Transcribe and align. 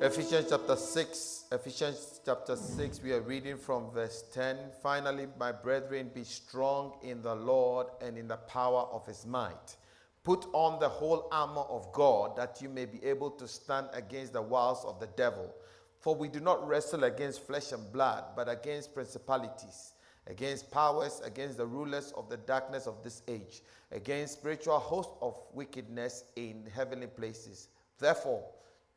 Ephesians 0.00 0.46
chapter 0.48 0.76
6, 0.76 1.46
Ephesians 1.50 2.20
chapter 2.24 2.54
6, 2.54 3.02
we 3.02 3.12
are 3.12 3.20
reading 3.20 3.56
from 3.56 3.90
verse 3.90 4.22
10. 4.32 4.56
Finally, 4.80 5.26
my 5.40 5.50
brethren, 5.50 6.08
be 6.14 6.22
strong 6.22 6.92
in 7.02 7.20
the 7.20 7.34
Lord 7.34 7.88
and 8.00 8.16
in 8.16 8.28
the 8.28 8.36
power 8.36 8.82
of 8.92 9.04
his 9.06 9.26
might. 9.26 9.76
Put 10.22 10.46
on 10.52 10.78
the 10.78 10.88
whole 10.88 11.26
armor 11.32 11.62
of 11.62 11.92
God 11.92 12.36
that 12.36 12.62
you 12.62 12.68
may 12.68 12.84
be 12.86 13.04
able 13.04 13.32
to 13.32 13.48
stand 13.48 13.88
against 13.92 14.34
the 14.34 14.40
wiles 14.40 14.84
of 14.84 15.00
the 15.00 15.08
devil. 15.16 15.52
For 15.98 16.14
we 16.14 16.28
do 16.28 16.38
not 16.38 16.64
wrestle 16.68 17.02
against 17.02 17.44
flesh 17.44 17.72
and 17.72 17.92
blood, 17.92 18.22
but 18.36 18.48
against 18.48 18.94
principalities, 18.94 19.94
against 20.28 20.70
powers, 20.70 21.20
against 21.24 21.56
the 21.56 21.66
rulers 21.66 22.12
of 22.16 22.28
the 22.28 22.36
darkness 22.36 22.86
of 22.86 23.02
this 23.02 23.22
age, 23.26 23.62
against 23.90 24.34
spiritual 24.34 24.78
hosts 24.78 25.16
of 25.20 25.34
wickedness 25.52 26.22
in 26.36 26.70
heavenly 26.72 27.08
places. 27.08 27.66
Therefore, 27.98 28.44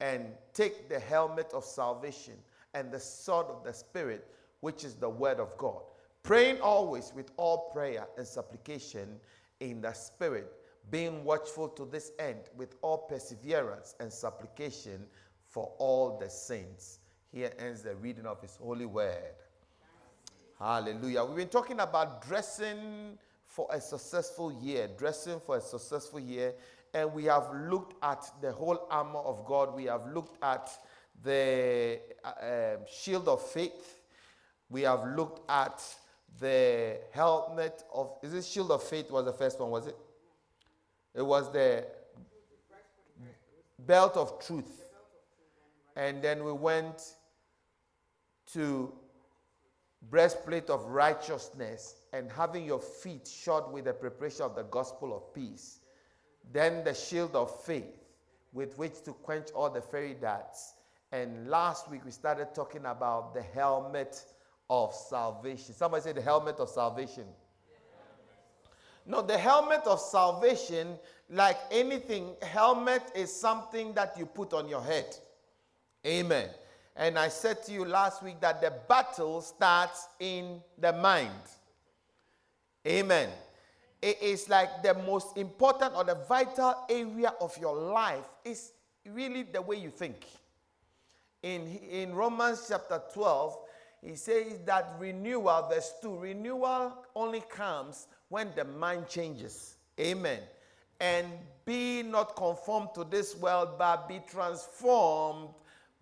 and 0.00 0.26
take 0.54 0.88
the 0.88 0.98
helmet 0.98 1.50
of 1.52 1.64
salvation 1.64 2.34
and 2.74 2.90
the 2.90 3.00
sword 3.00 3.46
of 3.46 3.64
the 3.64 3.72
Spirit, 3.72 4.26
which 4.60 4.84
is 4.84 4.94
the 4.94 5.08
word 5.08 5.40
of 5.40 5.56
God. 5.58 5.82
Praying 6.22 6.60
always 6.60 7.12
with 7.14 7.30
all 7.36 7.70
prayer 7.70 8.06
and 8.16 8.26
supplication 8.26 9.08
in 9.60 9.80
the 9.80 9.92
Spirit, 9.92 10.52
being 10.90 11.24
watchful 11.24 11.68
to 11.68 11.84
this 11.84 12.12
end 12.18 12.40
with 12.56 12.74
all 12.82 12.98
perseverance 12.98 13.94
and 14.00 14.12
supplication 14.12 15.06
for 15.48 15.72
all 15.78 16.18
the 16.18 16.28
saints. 16.28 16.98
Here 17.32 17.52
ends 17.58 17.82
the 17.82 17.94
reading 17.96 18.26
of 18.26 18.40
His 18.40 18.56
holy 18.56 18.86
word. 18.86 19.34
Hallelujah. 20.58 21.24
We've 21.24 21.36
been 21.36 21.48
talking 21.48 21.80
about 21.80 22.26
dressing 22.26 23.18
for 23.46 23.66
a 23.72 23.80
successful 23.80 24.52
year, 24.52 24.88
dressing 24.98 25.40
for 25.40 25.56
a 25.56 25.60
successful 25.60 26.20
year 26.20 26.54
and 26.94 27.12
we 27.12 27.24
have 27.24 27.48
looked 27.68 27.94
at 28.02 28.30
the 28.40 28.52
whole 28.52 28.86
armor 28.90 29.20
of 29.20 29.44
God. 29.44 29.74
We 29.74 29.84
have 29.84 30.06
looked 30.12 30.42
at 30.42 30.70
the 31.22 32.00
uh, 32.24 32.32
um, 32.42 32.84
shield 32.90 33.28
of 33.28 33.42
faith. 33.42 34.00
We 34.68 34.82
have 34.82 35.04
looked 35.16 35.48
at 35.50 35.82
the 36.40 36.98
helmet 37.12 37.82
of. 37.92 38.16
Is 38.22 38.34
it 38.34 38.44
shield 38.44 38.70
of 38.70 38.82
faith? 38.82 39.10
Was 39.10 39.24
the 39.24 39.32
first 39.32 39.60
one? 39.60 39.70
Was 39.70 39.86
it? 39.86 39.96
It 41.14 41.22
was 41.22 41.52
the 41.52 41.86
belt 43.78 44.16
of 44.16 44.44
truth, 44.44 44.84
and 45.96 46.22
then 46.22 46.44
we 46.44 46.52
went 46.52 47.02
to 48.52 48.92
breastplate 50.08 50.70
of 50.70 50.86
righteousness 50.86 51.96
and 52.12 52.30
having 52.30 52.64
your 52.64 52.80
feet 52.80 53.28
shod 53.28 53.70
with 53.72 53.84
the 53.84 53.92
preparation 53.92 54.42
of 54.42 54.54
the 54.54 54.62
gospel 54.62 55.14
of 55.14 55.34
peace 55.34 55.79
then 56.52 56.84
the 56.84 56.94
shield 56.94 57.34
of 57.34 57.64
faith 57.64 57.96
with 58.52 58.76
which 58.78 59.02
to 59.04 59.12
quench 59.12 59.48
all 59.54 59.70
the 59.70 59.80
fiery 59.80 60.16
darts. 60.20 60.74
And 61.12 61.48
last 61.48 61.90
week 61.90 62.04
we 62.04 62.10
started 62.10 62.54
talking 62.54 62.84
about 62.86 63.34
the 63.34 63.42
helmet 63.42 64.24
of 64.68 64.94
salvation. 64.94 65.74
Somebody 65.74 66.02
say 66.02 66.12
the 66.12 66.22
helmet 66.22 66.56
of 66.56 66.68
salvation. 66.68 67.24
No, 69.06 69.22
the 69.22 69.38
helmet 69.38 69.82
of 69.86 69.98
salvation, 70.00 70.98
like 71.30 71.58
anything, 71.70 72.34
helmet 72.42 73.02
is 73.14 73.34
something 73.34 73.92
that 73.94 74.16
you 74.18 74.26
put 74.26 74.52
on 74.52 74.68
your 74.68 74.82
head. 74.82 75.16
Amen. 76.06 76.48
And 76.96 77.18
I 77.18 77.28
said 77.28 77.62
to 77.64 77.72
you 77.72 77.84
last 77.84 78.22
week 78.22 78.40
that 78.40 78.60
the 78.60 78.72
battle 78.88 79.40
starts 79.40 80.06
in 80.18 80.60
the 80.78 80.92
mind. 80.92 81.30
Amen 82.86 83.30
it 84.02 84.22
is 84.22 84.48
like 84.48 84.82
the 84.82 84.94
most 84.94 85.36
important 85.36 85.94
or 85.94 86.04
the 86.04 86.14
vital 86.28 86.74
area 86.88 87.34
of 87.40 87.56
your 87.58 87.76
life 87.76 88.24
is 88.44 88.72
really 89.06 89.42
the 89.42 89.60
way 89.60 89.76
you 89.76 89.90
think. 89.90 90.24
In, 91.42 91.78
in 91.90 92.14
Romans 92.14 92.66
chapter 92.68 93.00
12, 93.12 93.58
he 94.02 94.14
says 94.14 94.58
that 94.64 94.94
renewal, 94.98 95.66
verse 95.68 95.92
2, 96.00 96.16
renewal 96.16 96.94
only 97.14 97.42
comes 97.50 98.06
when 98.28 98.48
the 98.56 98.64
mind 98.64 99.08
changes. 99.08 99.76
Amen. 99.98 100.40
And 101.00 101.26
be 101.64 102.02
not 102.02 102.36
conformed 102.36 102.88
to 102.94 103.04
this 103.04 103.36
world, 103.36 103.70
but 103.78 104.08
be 104.08 104.20
transformed 104.30 105.48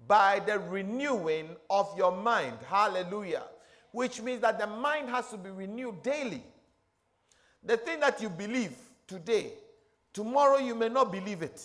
by 0.06 0.40
the 0.46 0.58
renewing 0.58 1.56
of 1.70 1.92
your 1.96 2.12
mind. 2.12 2.58
Hallelujah. 2.68 3.44
Which 3.90 4.22
means 4.22 4.42
that 4.42 4.58
the 4.58 4.66
mind 4.66 5.08
has 5.08 5.30
to 5.30 5.36
be 5.36 5.50
renewed 5.50 6.02
daily. 6.02 6.44
The 7.64 7.76
thing 7.76 8.00
that 8.00 8.20
you 8.22 8.28
believe 8.28 8.76
today, 9.06 9.52
tomorrow 10.12 10.58
you 10.58 10.74
may 10.74 10.88
not 10.88 11.10
believe 11.10 11.42
it. 11.42 11.60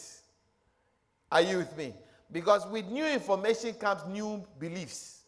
Are 1.31 1.41
you 1.41 1.57
with 1.57 1.77
me? 1.77 1.93
Because 2.31 2.65
with 2.67 2.87
new 2.87 3.05
information 3.05 3.73
comes 3.73 4.01
new 4.07 4.43
beliefs. 4.59 5.21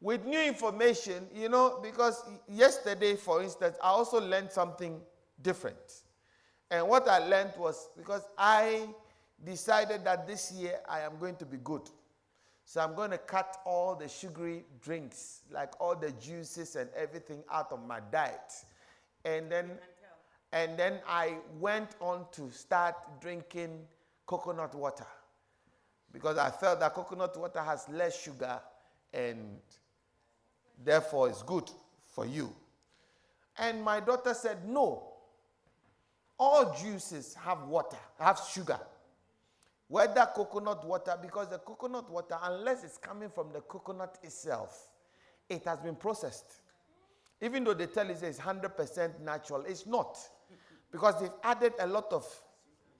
With 0.00 0.24
new 0.24 0.40
information, 0.40 1.26
you 1.34 1.48
know, 1.48 1.80
because 1.82 2.22
yesterday, 2.48 3.16
for 3.16 3.42
instance, 3.42 3.76
I 3.82 3.88
also 3.88 4.20
learned 4.20 4.52
something 4.52 5.00
different. 5.42 6.02
And 6.70 6.86
what 6.86 7.08
I 7.08 7.18
learned 7.18 7.52
was 7.58 7.88
because 7.96 8.22
I 8.38 8.88
decided 9.44 10.04
that 10.04 10.26
this 10.26 10.52
year 10.52 10.78
I 10.88 11.00
am 11.00 11.18
going 11.18 11.36
to 11.36 11.46
be 11.46 11.58
good. 11.58 11.82
So 12.64 12.80
I'm 12.80 12.94
going 12.94 13.10
to 13.10 13.18
cut 13.18 13.58
all 13.64 13.94
the 13.94 14.08
sugary 14.08 14.64
drinks, 14.82 15.42
like 15.50 15.72
all 15.80 15.94
the 15.94 16.10
juices 16.12 16.76
and 16.76 16.90
everything 16.96 17.42
out 17.50 17.72
of 17.72 17.86
my 17.86 18.00
diet 18.10 18.52
and 19.26 19.50
then 19.50 19.70
and 20.52 20.78
then 20.78 21.00
I 21.06 21.34
went 21.58 21.90
on 22.00 22.24
to 22.32 22.50
start 22.50 22.94
drinking 23.20 23.80
coconut 24.24 24.74
water 24.74 25.06
because 26.12 26.38
I 26.38 26.50
felt 26.50 26.80
that 26.80 26.94
coconut 26.94 27.36
water 27.38 27.60
has 27.60 27.86
less 27.90 28.22
sugar 28.22 28.60
and 29.12 29.58
therefore 30.82 31.28
it's 31.28 31.42
good 31.42 31.68
for 32.06 32.24
you. 32.24 32.54
And 33.58 33.82
my 33.82 34.00
daughter 34.00 34.32
said, 34.32 34.66
No, 34.66 35.12
all 36.38 36.74
juices 36.80 37.34
have 37.34 37.64
water, 37.64 37.98
have 38.18 38.40
sugar. 38.52 38.78
Whether 39.88 40.26
coconut 40.34 40.86
water, 40.86 41.16
because 41.20 41.48
the 41.48 41.58
coconut 41.58 42.10
water, 42.10 42.36
unless 42.42 42.82
it's 42.82 42.98
coming 42.98 43.28
from 43.28 43.52
the 43.52 43.60
coconut 43.60 44.18
itself, 44.22 44.88
it 45.48 45.64
has 45.64 45.78
been 45.80 45.96
processed. 45.96 46.60
Even 47.40 47.64
though 47.64 47.74
they 47.74 47.86
tell 47.86 48.06
you 48.06 48.12
it's 48.20 48.38
100% 48.38 49.20
natural, 49.20 49.62
it's 49.66 49.86
not. 49.86 50.18
Because 50.90 51.20
they've 51.20 51.30
added 51.42 51.74
a 51.80 51.86
lot 51.86 52.12
of 52.12 52.26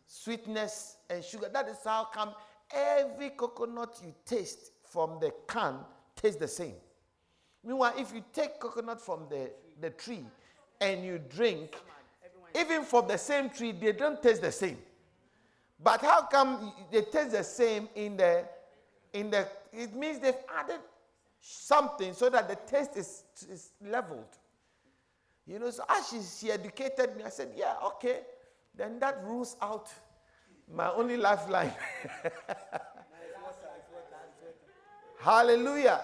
sweetness 0.06 0.96
and 1.08 1.24
sugar. 1.24 1.48
That 1.52 1.68
is 1.68 1.78
how 1.84 2.04
come 2.12 2.30
every 2.74 3.30
coconut 3.30 3.98
you 4.04 4.14
taste 4.24 4.72
from 4.84 5.18
the 5.20 5.32
can 5.48 5.76
tastes 6.14 6.38
the 6.38 6.48
same. 6.48 6.74
Meanwhile, 7.64 7.94
if 7.98 8.14
you 8.14 8.22
take 8.32 8.60
coconut 8.60 9.00
from 9.00 9.26
the, 9.28 9.50
the 9.80 9.90
tree 9.90 10.24
and 10.80 11.04
you 11.04 11.18
drink, 11.18 11.76
even 12.58 12.84
from 12.84 13.08
the 13.08 13.18
same 13.18 13.50
tree, 13.50 13.72
they 13.72 13.92
don't 13.92 14.22
taste 14.22 14.42
the 14.42 14.52
same. 14.52 14.78
But 15.82 16.00
how 16.00 16.22
come 16.22 16.72
they 16.90 17.02
taste 17.02 17.32
the 17.32 17.44
same 17.44 17.88
in 17.94 18.16
the 18.16 18.44
in 19.12 19.30
the 19.30 19.46
it 19.72 19.94
means 19.94 20.18
they've 20.20 20.34
added 20.58 20.80
something 21.40 22.12
so 22.12 22.28
that 22.30 22.48
the 22.48 22.56
taste 22.70 22.96
is, 22.96 23.24
is 23.50 23.70
leveled. 23.80 24.36
You 25.46 25.58
know, 25.60 25.70
so 25.70 25.84
as 25.88 26.08
she, 26.08 26.20
she 26.20 26.52
educated 26.52 27.16
me, 27.16 27.24
I 27.24 27.28
said, 27.28 27.52
yeah, 27.56 27.74
okay. 27.84 28.20
Then 28.74 28.98
that 28.98 29.22
rules 29.24 29.56
out 29.62 29.88
my 30.72 30.90
only 30.90 31.16
lifeline. 31.16 31.72
Hallelujah. 35.18 36.00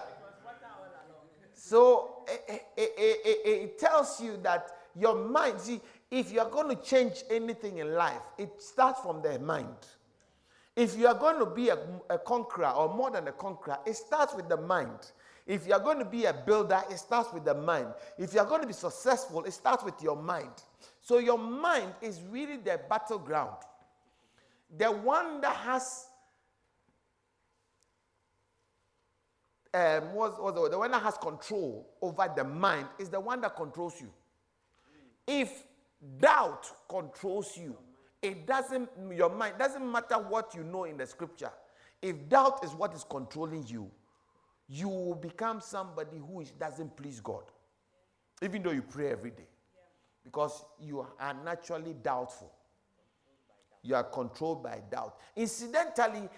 So 1.53 2.23
it, 2.27 2.61
it, 2.75 2.91
it, 2.97 3.47
it, 3.47 3.79
tells 3.79 4.21
you 4.21 4.37
that 4.43 4.69
your 4.95 5.15
mind, 5.15 5.59
see, 5.61 5.79
if 6.11 6.31
you 6.31 6.39
are 6.41 6.49
going 6.49 6.75
to 6.75 6.83
change 6.83 7.23
anything 7.29 7.77
in 7.77 7.93
life, 7.93 8.21
it 8.37 8.61
starts 8.61 8.99
from 9.01 9.21
the 9.21 9.39
mind. 9.39 9.75
If 10.75 10.97
you 10.97 11.07
are 11.07 11.15
going 11.15 11.39
to 11.39 11.45
be 11.45 11.69
a, 11.69 11.77
a 12.09 12.17
conqueror 12.17 12.69
or 12.69 12.93
more 12.93 13.11
than 13.11 13.27
a 13.27 13.31
conqueror, 13.31 13.77
it 13.85 13.95
starts 13.95 14.33
with 14.33 14.49
the 14.49 14.57
mind. 14.57 15.11
If 15.45 15.67
you're 15.67 15.79
going 15.79 15.99
to 15.99 16.05
be 16.05 16.25
a 16.25 16.33
builder, 16.33 16.81
it 16.89 16.97
starts 16.97 17.33
with 17.33 17.43
the 17.43 17.53
mind. 17.53 17.87
If 18.17 18.33
you're 18.33 18.45
going 18.45 18.61
to 18.61 18.67
be 18.67 18.73
successful, 18.73 19.43
it 19.43 19.51
starts 19.53 19.83
with 19.83 20.01
your 20.01 20.15
mind. 20.15 20.51
So 21.01 21.17
your 21.17 21.37
mind 21.37 21.93
is 22.01 22.21
really 22.29 22.57
the 22.57 22.79
battleground. 22.89 23.57
The 24.77 24.91
one 24.91 25.41
that 25.41 25.55
has 25.55 26.07
um, 29.73 30.13
what's, 30.13 30.37
what's 30.39 30.59
the, 30.59 30.69
the 30.69 30.77
one 30.77 30.91
that 30.91 31.01
has 31.01 31.17
control 31.17 31.89
over 32.01 32.31
the 32.35 32.43
mind 32.43 32.87
is 32.99 33.09
the 33.09 33.19
one 33.19 33.41
that 33.41 33.55
controls 33.55 33.99
you. 33.99 34.11
If 35.27 35.63
doubt 36.19 36.71
controls 36.87 37.57
you, 37.57 37.75
it 38.21 38.45
doesn't 38.45 38.89
your 39.11 39.29
mind 39.29 39.55
doesn't 39.57 39.91
matter 39.91 40.15
what 40.15 40.53
you 40.55 40.63
know 40.63 40.85
in 40.85 40.97
the 40.97 41.07
scripture. 41.07 41.51
If 42.01 42.29
doubt 42.29 42.63
is 42.63 42.71
what 42.73 42.93
is 42.93 43.03
controlling 43.03 43.65
you, 43.67 43.89
you 44.67 44.87
will 44.87 45.15
become 45.15 45.61
somebody 45.61 46.17
who 46.17 46.41
is, 46.41 46.51
doesn't 46.51 46.95
please 46.95 47.19
God, 47.19 47.43
even 48.41 48.63
though 48.63 48.71
you 48.71 48.81
pray 48.81 49.11
every 49.11 49.31
day, 49.31 49.47
because 50.23 50.65
you 50.79 51.05
are 51.19 51.35
naturally 51.43 51.95
doubtful. 52.01 52.51
You 53.85 53.95
are 53.95 54.03
controlled 54.03 54.63
by 54.63 54.81
doubt. 54.89 55.17
Incidentally, 55.35 56.29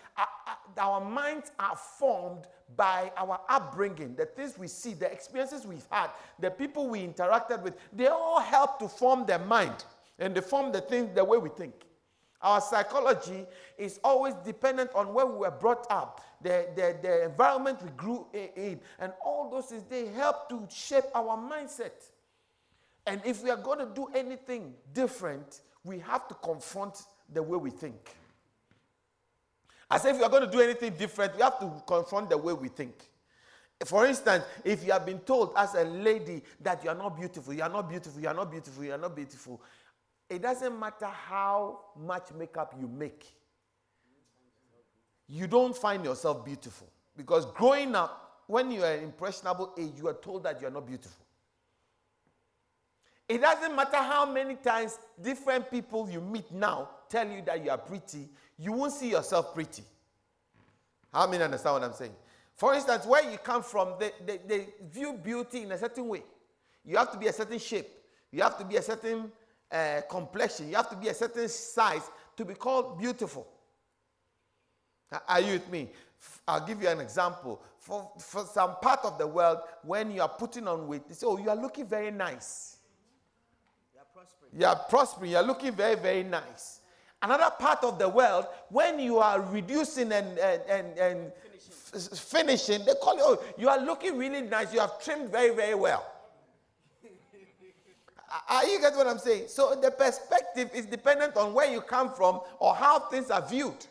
our 0.80 1.00
minds 1.00 1.52
are 1.60 1.76
formed 1.76 2.48
by 2.76 3.12
our 3.16 3.40
upbringing, 3.48 4.16
the 4.16 4.26
things 4.26 4.58
we 4.58 4.68
see, 4.68 4.96
the 4.96 5.12
experiences 5.12 5.64
we've 5.66 5.86
had, 5.92 6.10
the 6.40 6.50
people 6.50 6.88
we 6.88 7.06
interacted 7.06 7.62
with. 7.62 7.76
They 7.94 8.08
all 8.08 8.40
help 8.40 8.80
to 8.80 8.88
form 8.88 9.28
the 9.28 9.38
mind 9.38 9.86
and 10.18 10.34
they 10.34 10.42
form 10.42 10.72
the 10.72 10.82
things 10.82 11.14
the 11.14 11.24
way 11.24 11.38
we 11.38 11.50
think. 11.50 11.74
Our 12.46 12.62
psychology 12.62 13.48
is 13.76 14.00
always 14.04 14.36
dependent 14.46 14.92
on 14.94 15.16
where 15.16 15.26
we 15.26 15.34
were 15.34 15.50
brought 15.50 15.88
up, 15.90 16.22
the, 16.44 16.68
the, 16.76 16.96
the 17.02 17.26
environment 17.26 17.82
we 17.82 17.90
grew 17.98 18.28
in, 18.34 18.80
and 19.00 19.12
all 19.26 19.50
those 19.50 19.66
things, 19.66 19.84
they 19.90 20.06
help 20.10 20.48
to 20.50 20.68
shape 20.70 21.06
our 21.16 21.36
mindset. 21.36 22.12
And 23.08 23.20
if 23.26 23.44
we 23.44 23.50
are 23.50 23.58
going 23.58 23.80
to 23.80 23.88
do 23.96 24.10
anything 24.14 24.76
different, 24.94 25.62
we 25.84 25.98
have 25.98 26.28
to 26.28 26.36
confront 26.36 27.02
the 27.34 27.42
way 27.42 27.58
we 27.58 27.72
think. 27.72 28.16
I 29.90 29.98
say 29.98 30.12
if 30.12 30.18
we 30.18 30.24
are 30.24 30.30
going 30.30 30.46
to 30.46 30.52
do 30.52 30.62
anything 30.62 30.94
different, 30.94 31.34
we 31.36 31.42
have 31.42 31.58
to 31.62 31.82
confront 31.88 32.30
the 32.30 32.38
way 32.38 32.54
we 32.54 32.68
think. 32.68 32.94
For 33.84 34.06
instance, 34.06 34.44
if 34.64 34.86
you 34.86 34.92
have 34.92 35.06
been 35.06 35.20
told 35.20 35.54
as 35.58 35.74
a 35.74 35.84
lady 35.84 36.44
that 36.62 36.84
you 36.84 36.92
are 36.92 36.96
not 36.96 37.18
beautiful, 37.18 37.56
you 37.56 37.64
are 37.64 37.70
not 37.70 37.90
beautiful, 37.90 38.22
you 38.22 38.28
are 38.28 38.36
not 38.36 38.52
beautiful, 38.52 38.84
you 38.84 38.94
are 38.94 39.00
not 39.00 39.16
beautiful, 39.16 39.60
it 40.30 40.42
doesn't 40.42 40.80
matter 40.80 41.08
how 41.08 41.80
much 41.96 42.30
makeup 42.38 42.76
you 42.80 42.88
make, 42.88 43.26
you 45.28 45.48
don't 45.48 45.76
find 45.76 46.04
yourself 46.04 46.46
beautiful. 46.46 46.88
Because 47.18 47.46
growing 47.48 47.96
up, 47.96 48.42
when 48.48 48.70
you 48.72 48.84
are 48.84 48.94
an 48.94 49.04
impressionable 49.04 49.74
age, 49.78 49.94
you 49.98 50.08
are 50.08 50.14
told 50.14 50.44
that 50.44 50.62
you 50.62 50.68
are 50.68 50.72
not 50.72 50.86
beautiful. 50.86 51.26
It 53.28 53.42
doesn't 53.42 53.76
matter 53.76 53.98
how 53.98 54.32
many 54.32 54.56
times 54.56 55.00
different 55.22 55.72
people 55.72 56.08
you 56.10 56.22
meet 56.22 56.52
now 56.52 56.90
tell 57.10 57.28
you 57.28 57.42
that 57.46 57.64
you 57.64 57.72
are 57.72 57.78
pretty, 57.78 58.30
you 58.58 58.72
won't 58.72 58.94
see 58.94 59.10
yourself 59.10 59.54
pretty. 59.54 59.84
How 61.12 61.28
many 61.28 61.44
understand 61.44 61.74
what 61.76 61.84
I'm 61.84 61.94
saying? 61.94 62.16
For 62.56 62.74
instance, 62.74 63.06
where 63.06 63.30
you 63.30 63.38
come 63.38 63.64
from, 63.64 63.94
they, 64.00 64.12
they, 64.26 64.40
they 64.46 64.68
view 64.92 65.14
beauty 65.14 65.64
in 65.64 65.72
a 65.72 65.78
certain 65.78 66.08
way. 66.08 66.24
You 66.86 66.98
have 66.98 67.12
to 67.12 67.18
be 67.18 67.28
a 67.28 67.34
certain 67.34 67.58
shape, 67.58 67.90
you 68.32 68.44
have 68.44 68.58
to 68.60 68.66
be 68.66 68.76
a 68.76 68.82
certain 68.82 69.32
uh, 69.72 70.02
complexion, 70.10 70.70
you 70.70 70.76
have 70.76 70.90
to 70.90 70.96
be 70.96 71.08
a 71.08 71.14
certain 71.14 71.48
size 71.50 72.10
to 72.38 72.46
be 72.46 72.54
called 72.54 73.00
beautiful. 73.00 73.48
Are 75.28 75.40
you 75.42 75.54
with 75.54 75.70
me? 75.70 75.90
I'll 76.48 76.66
give 76.66 76.82
you 76.82 76.88
an 76.90 77.00
example. 77.00 77.62
For, 77.80 78.10
for 78.20 78.46
some 78.46 78.78
part 78.82 79.02
of 79.04 79.18
the 79.18 79.28
world, 79.28 79.60
when 79.84 80.12
you 80.12 80.22
are 80.22 80.30
putting 80.30 80.68
on 80.68 80.88
weight, 80.88 81.08
they 81.08 81.14
say, 81.14 81.28
Oh, 81.28 81.38
you 81.38 81.50
are 81.50 81.56
looking 81.56 81.86
very 81.86 82.12
nice. 82.12 82.78
You 83.94 84.00
are 84.02 84.06
prospering. 84.14 84.52
You 84.60 84.66
are 84.66 84.76
prospering. 84.90 85.32
You 85.32 85.38
are 85.38 85.44
looking 85.44 85.74
very, 85.74 85.96
very 85.96 86.24
nice. 86.24 86.82
Another 87.22 87.50
part 87.58 87.84
of 87.84 87.98
the 87.98 88.10
world, 88.10 88.48
when 88.70 89.00
you 89.00 89.20
are 89.20 89.42
reducing 89.42 90.12
and, 90.12 90.38
and, 90.38 90.62
and, 90.70 90.98
and 90.98 91.32
finishing. 91.34 92.12
F- 92.12 92.20
finishing, 92.20 92.86
they 92.86 92.94
call 93.02 93.16
you, 93.16 93.24
oh, 93.24 93.44
you 93.58 93.70
are 93.70 93.80
looking 93.80 94.18
really 94.18 94.42
nice. 94.42 94.74
You 94.74 94.80
have 94.80 95.02
trimmed 95.04 95.32
very, 95.32 95.56
very 95.56 95.76
well. 95.76 96.06
Are 98.50 98.66
you 98.66 98.80
get 98.80 98.96
what 98.96 99.08
I'm 99.08 99.20
saying? 99.20 99.46
So 99.48 99.76
the 99.76 99.92
perspective 99.92 100.70
is 100.74 100.86
dependent 100.86 101.38
on 101.38 101.54
where 101.54 101.72
you 101.72 101.82
come 101.82 102.14
from 102.14 102.42
or 102.60 102.76
how 102.76 103.00
things 103.00 103.30
are 103.30 103.46
viewed. 103.46 103.86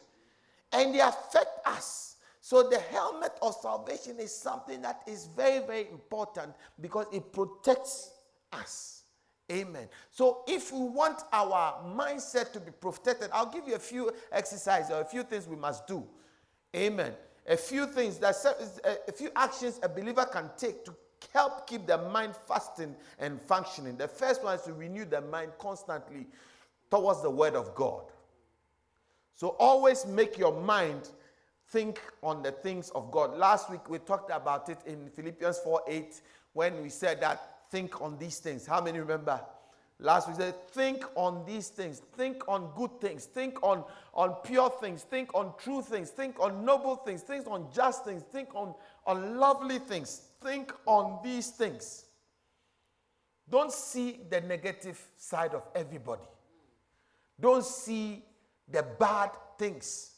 And 0.73 0.95
they 0.95 1.01
affect 1.01 1.67
us. 1.67 2.17
So 2.41 2.69
the 2.69 2.79
helmet 2.79 3.33
of 3.41 3.55
salvation 3.55 4.19
is 4.19 4.35
something 4.35 4.83
that 4.83 5.03
is 5.07 5.29
very, 5.35 5.65
very 5.65 5.89
important 5.89 6.53
because 6.81 7.07
it 7.13 7.33
protects 7.33 8.11
us. 8.53 9.03
Amen. 9.51 9.89
So 10.11 10.43
if 10.47 10.73
we 10.73 10.81
want 10.81 11.23
our 11.33 11.83
mindset 11.85 12.53
to 12.53 12.61
be 12.61 12.71
protected, 12.71 13.31
I'll 13.33 13.51
give 13.51 13.69
you 13.69 13.75
a 13.75 13.79
few 13.79 14.13
exercises 14.33 14.91
or 14.91 15.01
a 15.01 15.05
few 15.05 15.23
things 15.23 15.47
we 15.47 15.57
must 15.57 15.87
do. 15.87 16.07
Amen. 16.75 17.13
A 17.47 17.57
few 17.57 17.87
things 17.87 18.19
that 18.19 18.37
a 19.09 19.13
few 19.13 19.31
actions 19.37 19.79
a 19.83 19.89
believer 19.89 20.25
can 20.25 20.51
take 20.57 20.85
to 20.87 20.95
help 21.33 21.67
keep 21.67 21.87
the 21.87 21.99
mind 21.99 22.35
fasting 22.47 22.95
and 23.19 23.41
functioning. 23.41 23.97
The 23.97 24.09
first 24.09 24.43
one 24.45 24.57
is 24.57 24.63
to 24.63 24.73
renew 24.73 25.05
the 25.05 25.21
mind 25.21 25.53
constantly 25.59 26.27
towards 26.91 27.23
the 27.23 27.31
word 27.31 27.55
of 27.55 27.75
God. 27.75 28.05
So 29.35 29.57
always 29.59 30.07
make 30.07 30.39
your 30.39 30.59
mind 30.61 31.09
think 31.69 32.01
on 32.23 32.43
the 32.43 32.53
things 32.53 32.91
of 32.91 33.11
God. 33.11 33.37
Last 33.37 33.71
week 33.71 33.89
we 33.89 33.99
talked 33.99 34.31
about 34.31 34.69
it 34.69 34.79
in 34.87 35.09
Philippians 35.11 35.59
4 35.59 35.83
8 35.89 36.21
when 36.53 36.83
we 36.83 36.89
said 36.89 37.21
that 37.21 37.69
think 37.71 38.01
on 38.01 38.17
these 38.19 38.39
things. 38.39 38.67
How 38.67 38.81
many 38.81 39.01
remember? 39.01 39.41
Last 40.01 40.29
week 40.29 40.37
said, 40.37 40.55
think 40.69 41.05
on 41.15 41.45
these 41.47 41.69
things. 41.69 42.03
Think 42.17 42.43
on 42.49 42.71
good 42.77 43.01
things. 43.01 43.27
Think 43.27 43.63
on, 43.63 43.85
on 44.13 44.35
pure 44.45 44.69
things. 44.81 45.03
Think 45.03 45.33
on 45.35 45.53
true 45.57 45.83
things. 45.83 46.11
Think 46.11 46.39
on 46.41 46.65
noble 46.65 46.97
things. 46.97 47.23
Think 47.23 47.47
on 47.47 47.69
just 47.73 48.05
things. 48.05 48.23
Think 48.23 48.55
on, 48.55 48.75
on 49.07 49.39
lovely 49.39 49.79
things. 49.79 50.23
Think 50.43 50.73
on 50.87 51.21
these 51.23 51.51
things. 51.51 52.05
Don't 53.49 53.73
see 53.73 54.21
the 54.29 54.41
negative 54.41 55.01
side 55.17 55.55
of 55.55 55.63
everybody. 55.75 56.23
Don't 57.39 57.65
see 57.65 58.23
the 58.71 58.83
bad 58.99 59.31
things. 59.59 60.13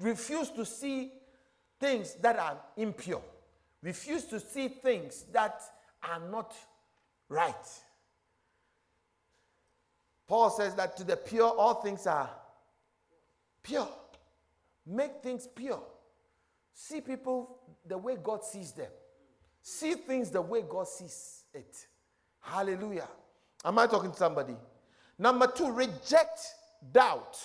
Refuse 0.00 0.50
to 0.50 0.64
see 0.64 1.12
things 1.78 2.14
that 2.14 2.38
are 2.38 2.58
impure. 2.76 3.22
Refuse 3.82 4.24
to 4.24 4.40
see 4.40 4.68
things 4.68 5.24
that 5.32 5.60
are 6.02 6.20
not 6.30 6.54
right. 7.28 7.54
Paul 10.26 10.50
says 10.50 10.74
that 10.74 10.96
to 10.96 11.04
the 11.04 11.16
pure, 11.16 11.48
all 11.48 11.74
things 11.74 12.06
are 12.06 12.30
pure. 13.62 13.88
Make 14.86 15.22
things 15.22 15.46
pure. 15.46 15.82
See 16.80 17.00
people 17.00 17.58
the 17.84 17.98
way 17.98 18.16
God 18.22 18.44
sees 18.44 18.70
them. 18.70 18.86
See 19.60 19.94
things 19.94 20.30
the 20.30 20.40
way 20.40 20.62
God 20.62 20.86
sees 20.86 21.42
it. 21.52 21.88
Hallelujah. 22.40 23.08
Am 23.64 23.80
I 23.80 23.88
talking 23.88 24.12
to 24.12 24.16
somebody? 24.16 24.54
Number 25.18 25.48
two, 25.48 25.72
reject 25.72 26.40
doubt. 26.92 27.36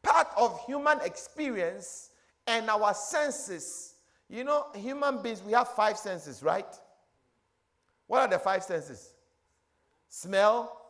Part 0.00 0.28
of 0.36 0.64
human 0.64 1.00
experience 1.00 2.10
and 2.46 2.70
our 2.70 2.94
senses. 2.94 3.94
You 4.30 4.44
know, 4.44 4.66
human 4.76 5.20
beings, 5.20 5.42
we 5.42 5.52
have 5.52 5.70
five 5.70 5.98
senses, 5.98 6.40
right? 6.40 6.72
What 8.06 8.20
are 8.20 8.28
the 8.28 8.38
five 8.38 8.62
senses? 8.62 9.10
Smell, 10.08 10.80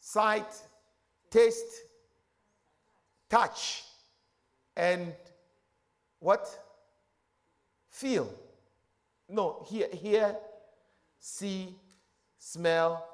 sight, 0.00 0.52
taste, 1.30 1.84
touch, 3.30 3.84
and 4.76 5.14
what? 6.18 6.64
Feel. 7.98 8.32
No, 9.28 9.66
hear, 9.68 9.88
hear, 9.92 10.36
see, 11.18 11.74
smell, 12.38 13.04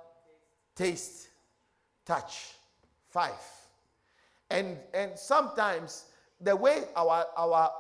taste, 0.77 1.29
touch. 2.05 2.51
Five. 3.09 3.33
And 4.51 4.77
and 4.93 5.19
sometimes 5.19 6.05
the 6.39 6.55
way 6.55 6.83
our 6.97 7.25
our 7.35 7.71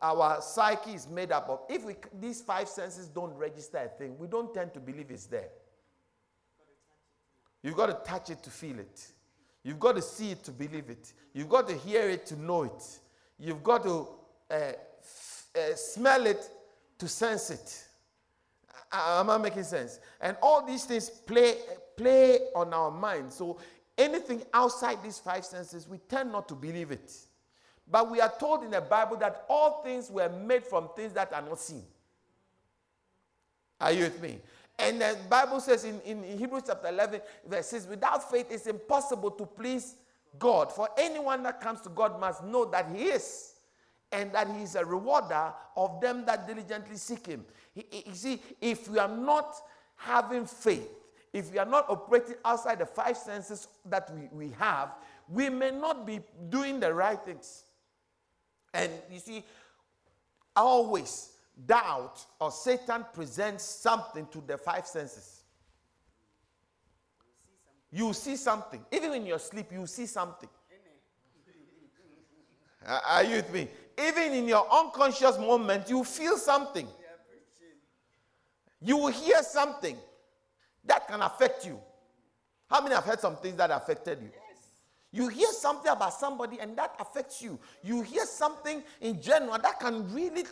our 0.00 0.40
psyche 0.40 0.92
is 0.92 1.08
made 1.08 1.32
up 1.32 1.48
of. 1.48 1.62
If 1.68 1.84
we, 1.84 1.96
these 2.20 2.40
five 2.40 2.68
senses 2.68 3.08
don't 3.08 3.34
register 3.34 3.78
a 3.78 3.88
thing, 3.88 4.16
we 4.16 4.28
don't 4.28 4.54
tend 4.54 4.72
to 4.74 4.78
believe 4.78 5.10
it's 5.10 5.26
there. 5.26 5.48
You've 7.64 7.76
got 7.76 7.86
to 7.86 8.08
touch 8.08 8.30
it 8.30 8.40
to 8.44 8.50
feel 8.50 8.78
it. 8.78 9.08
You've 9.64 9.80
got 9.80 9.96
to 9.96 10.02
see 10.02 10.30
it 10.30 10.44
to 10.44 10.52
believe 10.52 10.90
it. 10.90 11.12
You've 11.34 11.48
got 11.48 11.66
to 11.66 11.74
hear 11.76 12.08
it 12.08 12.24
to 12.26 12.40
know 12.40 12.62
it. 12.62 12.98
You've 13.36 13.64
got 13.64 13.82
to 13.82 14.06
uh, 14.48 14.72
uh, 15.56 15.74
smell 15.74 16.26
it 16.26 16.48
to 16.98 17.08
sense 17.08 17.50
it. 17.50 17.84
Am 18.92 19.30
I 19.30 19.38
making 19.38 19.64
sense? 19.64 20.00
And 20.20 20.36
all 20.42 20.64
these 20.66 20.84
things 20.84 21.08
play, 21.08 21.56
play 21.96 22.38
on 22.54 22.74
our 22.74 22.90
mind. 22.90 23.32
So 23.32 23.58
anything 23.96 24.42
outside 24.52 25.02
these 25.02 25.18
five 25.18 25.44
senses, 25.44 25.88
we 25.88 25.98
tend 25.98 26.30
not 26.30 26.48
to 26.48 26.54
believe 26.54 26.90
it. 26.90 27.12
But 27.90 28.10
we 28.10 28.20
are 28.20 28.32
told 28.38 28.64
in 28.64 28.70
the 28.70 28.80
Bible 28.80 29.16
that 29.16 29.44
all 29.48 29.82
things 29.82 30.10
were 30.10 30.28
made 30.28 30.64
from 30.64 30.90
things 30.94 31.12
that 31.14 31.32
are 31.32 31.42
not 31.42 31.58
seen. 31.58 31.82
Are 33.80 33.92
you 33.92 34.04
with 34.04 34.22
me? 34.22 34.38
And 34.78 35.00
the 35.00 35.16
Bible 35.28 35.60
says 35.60 35.84
in, 35.84 36.00
in 36.02 36.22
Hebrews 36.38 36.64
chapter 36.66 36.88
11, 36.88 37.20
verse 37.46 37.66
6, 37.66 37.86
without 37.86 38.30
faith 38.30 38.46
it's 38.50 38.66
impossible 38.66 39.30
to 39.32 39.46
please 39.46 39.94
God. 40.38 40.72
For 40.72 40.88
anyone 40.96 41.42
that 41.42 41.60
comes 41.60 41.80
to 41.82 41.88
God 41.88 42.20
must 42.20 42.44
know 42.44 42.64
that 42.66 42.88
He 42.94 43.04
is 43.04 43.51
and 44.12 44.32
that 44.32 44.48
he 44.48 44.62
is 44.62 44.74
a 44.74 44.84
rewarder 44.84 45.52
of 45.76 46.00
them 46.00 46.24
that 46.26 46.46
diligently 46.46 46.96
seek 46.96 47.26
him. 47.26 47.44
You 47.74 48.14
see, 48.14 48.42
if 48.60 48.88
we 48.88 48.98
are 48.98 49.08
not 49.08 49.54
having 49.96 50.46
faith, 50.46 50.88
if 51.32 51.50
we 51.50 51.58
are 51.58 51.66
not 51.66 51.88
operating 51.88 52.34
outside 52.44 52.78
the 52.78 52.86
five 52.86 53.16
senses 53.16 53.68
that 53.86 54.10
we, 54.14 54.28
we 54.30 54.52
have, 54.58 54.90
we 55.28 55.48
may 55.48 55.70
not 55.70 56.06
be 56.06 56.20
doing 56.50 56.78
the 56.78 56.92
right 56.92 57.18
things. 57.18 57.64
And 58.74 58.90
you 59.10 59.18
see, 59.18 59.44
always 60.54 61.30
doubt 61.66 62.24
or 62.40 62.50
Satan 62.50 63.04
presents 63.12 63.64
something 63.64 64.26
to 64.32 64.42
the 64.46 64.58
five 64.58 64.86
senses. 64.86 65.42
You 67.90 68.12
see 68.12 68.36
something. 68.36 68.84
Even 68.90 69.12
in 69.14 69.26
your 69.26 69.38
sleep, 69.38 69.70
you 69.70 69.86
see 69.86 70.06
something. 70.06 70.48
Are 72.86 73.22
you 73.22 73.36
with 73.36 73.52
me? 73.52 73.68
Even 74.06 74.32
in 74.32 74.48
your 74.48 74.66
unconscious 74.72 75.38
moment, 75.38 75.88
you 75.88 76.02
feel 76.04 76.36
something. 76.36 76.88
You 78.80 78.96
will 78.96 79.12
hear 79.12 79.42
something 79.42 79.96
that 80.84 81.06
can 81.06 81.20
affect 81.22 81.64
you. 81.64 81.78
How 82.68 82.80
many 82.80 82.94
have 82.94 83.04
heard 83.04 83.20
some 83.20 83.36
things 83.36 83.56
that 83.56 83.70
affected 83.70 84.18
you? 84.22 84.30
You 85.12 85.28
hear 85.28 85.48
something 85.48 85.92
about 85.92 86.14
somebody 86.14 86.58
and 86.58 86.76
that 86.78 86.94
affects 86.98 87.42
you. 87.42 87.58
You 87.84 88.00
hear 88.00 88.24
something 88.24 88.82
in 89.00 89.20
general 89.20 89.58
that 89.58 89.78
can 89.78 90.12
really 90.12 90.44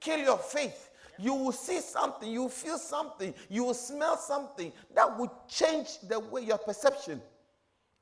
kill 0.00 0.18
your 0.18 0.38
faith. 0.38 0.90
You 1.18 1.34
will 1.34 1.52
see 1.52 1.80
something, 1.80 2.30
you 2.30 2.42
will 2.42 2.48
feel 2.48 2.78
something, 2.78 3.34
you 3.48 3.64
will 3.64 3.74
smell 3.74 4.16
something 4.16 4.72
that 4.94 5.18
will 5.18 5.32
change 5.48 5.98
the 6.08 6.20
way 6.20 6.42
your 6.42 6.58
perception. 6.58 7.20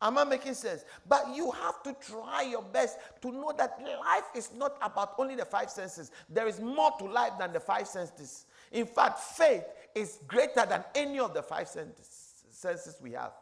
Am 0.01 0.19
I 0.19 0.25
making 0.25 0.55
sense? 0.55 0.85
But 1.09 1.35
you 1.35 1.51
have 1.51 1.83
to 1.85 1.95
try 1.95 2.43
your 2.43 2.63
best 2.63 2.99
to 3.23 3.33
know 3.33 3.53
that 3.57 3.79
life 3.81 4.25
is 4.35 4.51
not 4.55 4.77
about 4.83 5.15
only 5.19 5.37
the 5.37 5.45
five 5.45 5.71
senses. 5.71 6.11
There 6.29 6.47
is 6.47 6.61
more 6.61 6.91
to 6.99 7.07
life 7.07 7.33
than 7.39 7.53
the 7.53 7.61
five 7.61 7.89
senses. 7.89 8.45
In 8.73 8.85
fact, 8.87 9.21
faith 9.21 9.65
is 9.95 10.19
greater 10.27 10.67
than 10.69 10.85
any 10.95 11.19
of 11.19 11.33
the 11.33 11.43
five 11.43 11.69
senses, 11.69 12.97
we 13.03 13.13
have. 13.13 13.33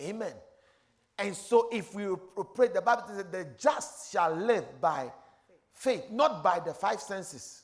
Amen. 0.00 0.34
And 1.18 1.34
so, 1.34 1.70
if 1.72 1.94
we 1.94 2.04
pray, 2.54 2.68
the 2.68 2.82
Bible 2.82 3.04
says, 3.08 3.24
the 3.32 3.46
just 3.58 4.12
shall 4.12 4.34
live 4.34 4.80
by 4.82 5.10
faith, 5.72 6.10
not 6.10 6.44
by 6.44 6.60
the 6.60 6.74
five 6.74 7.00
senses. 7.00 7.62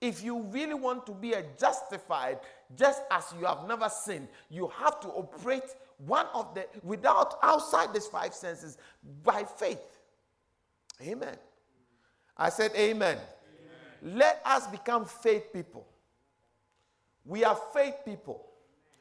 If 0.00 0.22
you 0.22 0.42
really 0.44 0.74
want 0.74 1.06
to 1.06 1.12
be 1.12 1.32
a 1.32 1.44
justified, 1.58 2.38
just 2.74 3.02
as 3.10 3.24
you 3.38 3.46
have 3.46 3.66
never 3.66 3.88
sinned, 3.90 4.28
you 4.50 4.68
have 4.68 5.00
to 5.00 5.08
operate 5.08 5.64
one 5.98 6.26
of 6.34 6.54
the 6.54 6.66
without 6.82 7.38
outside 7.42 7.94
these 7.94 8.06
five 8.06 8.34
senses 8.34 8.78
by 9.22 9.44
faith. 9.44 9.98
Amen. 11.00 11.36
I 12.36 12.50
said, 12.50 12.72
Amen. 12.74 13.18
amen. 14.02 14.16
Let 14.18 14.42
us 14.44 14.66
become 14.66 15.06
faith 15.06 15.52
people. 15.52 15.86
We 17.24 17.44
are 17.44 17.58
faith 17.72 17.94
people. 18.04 18.46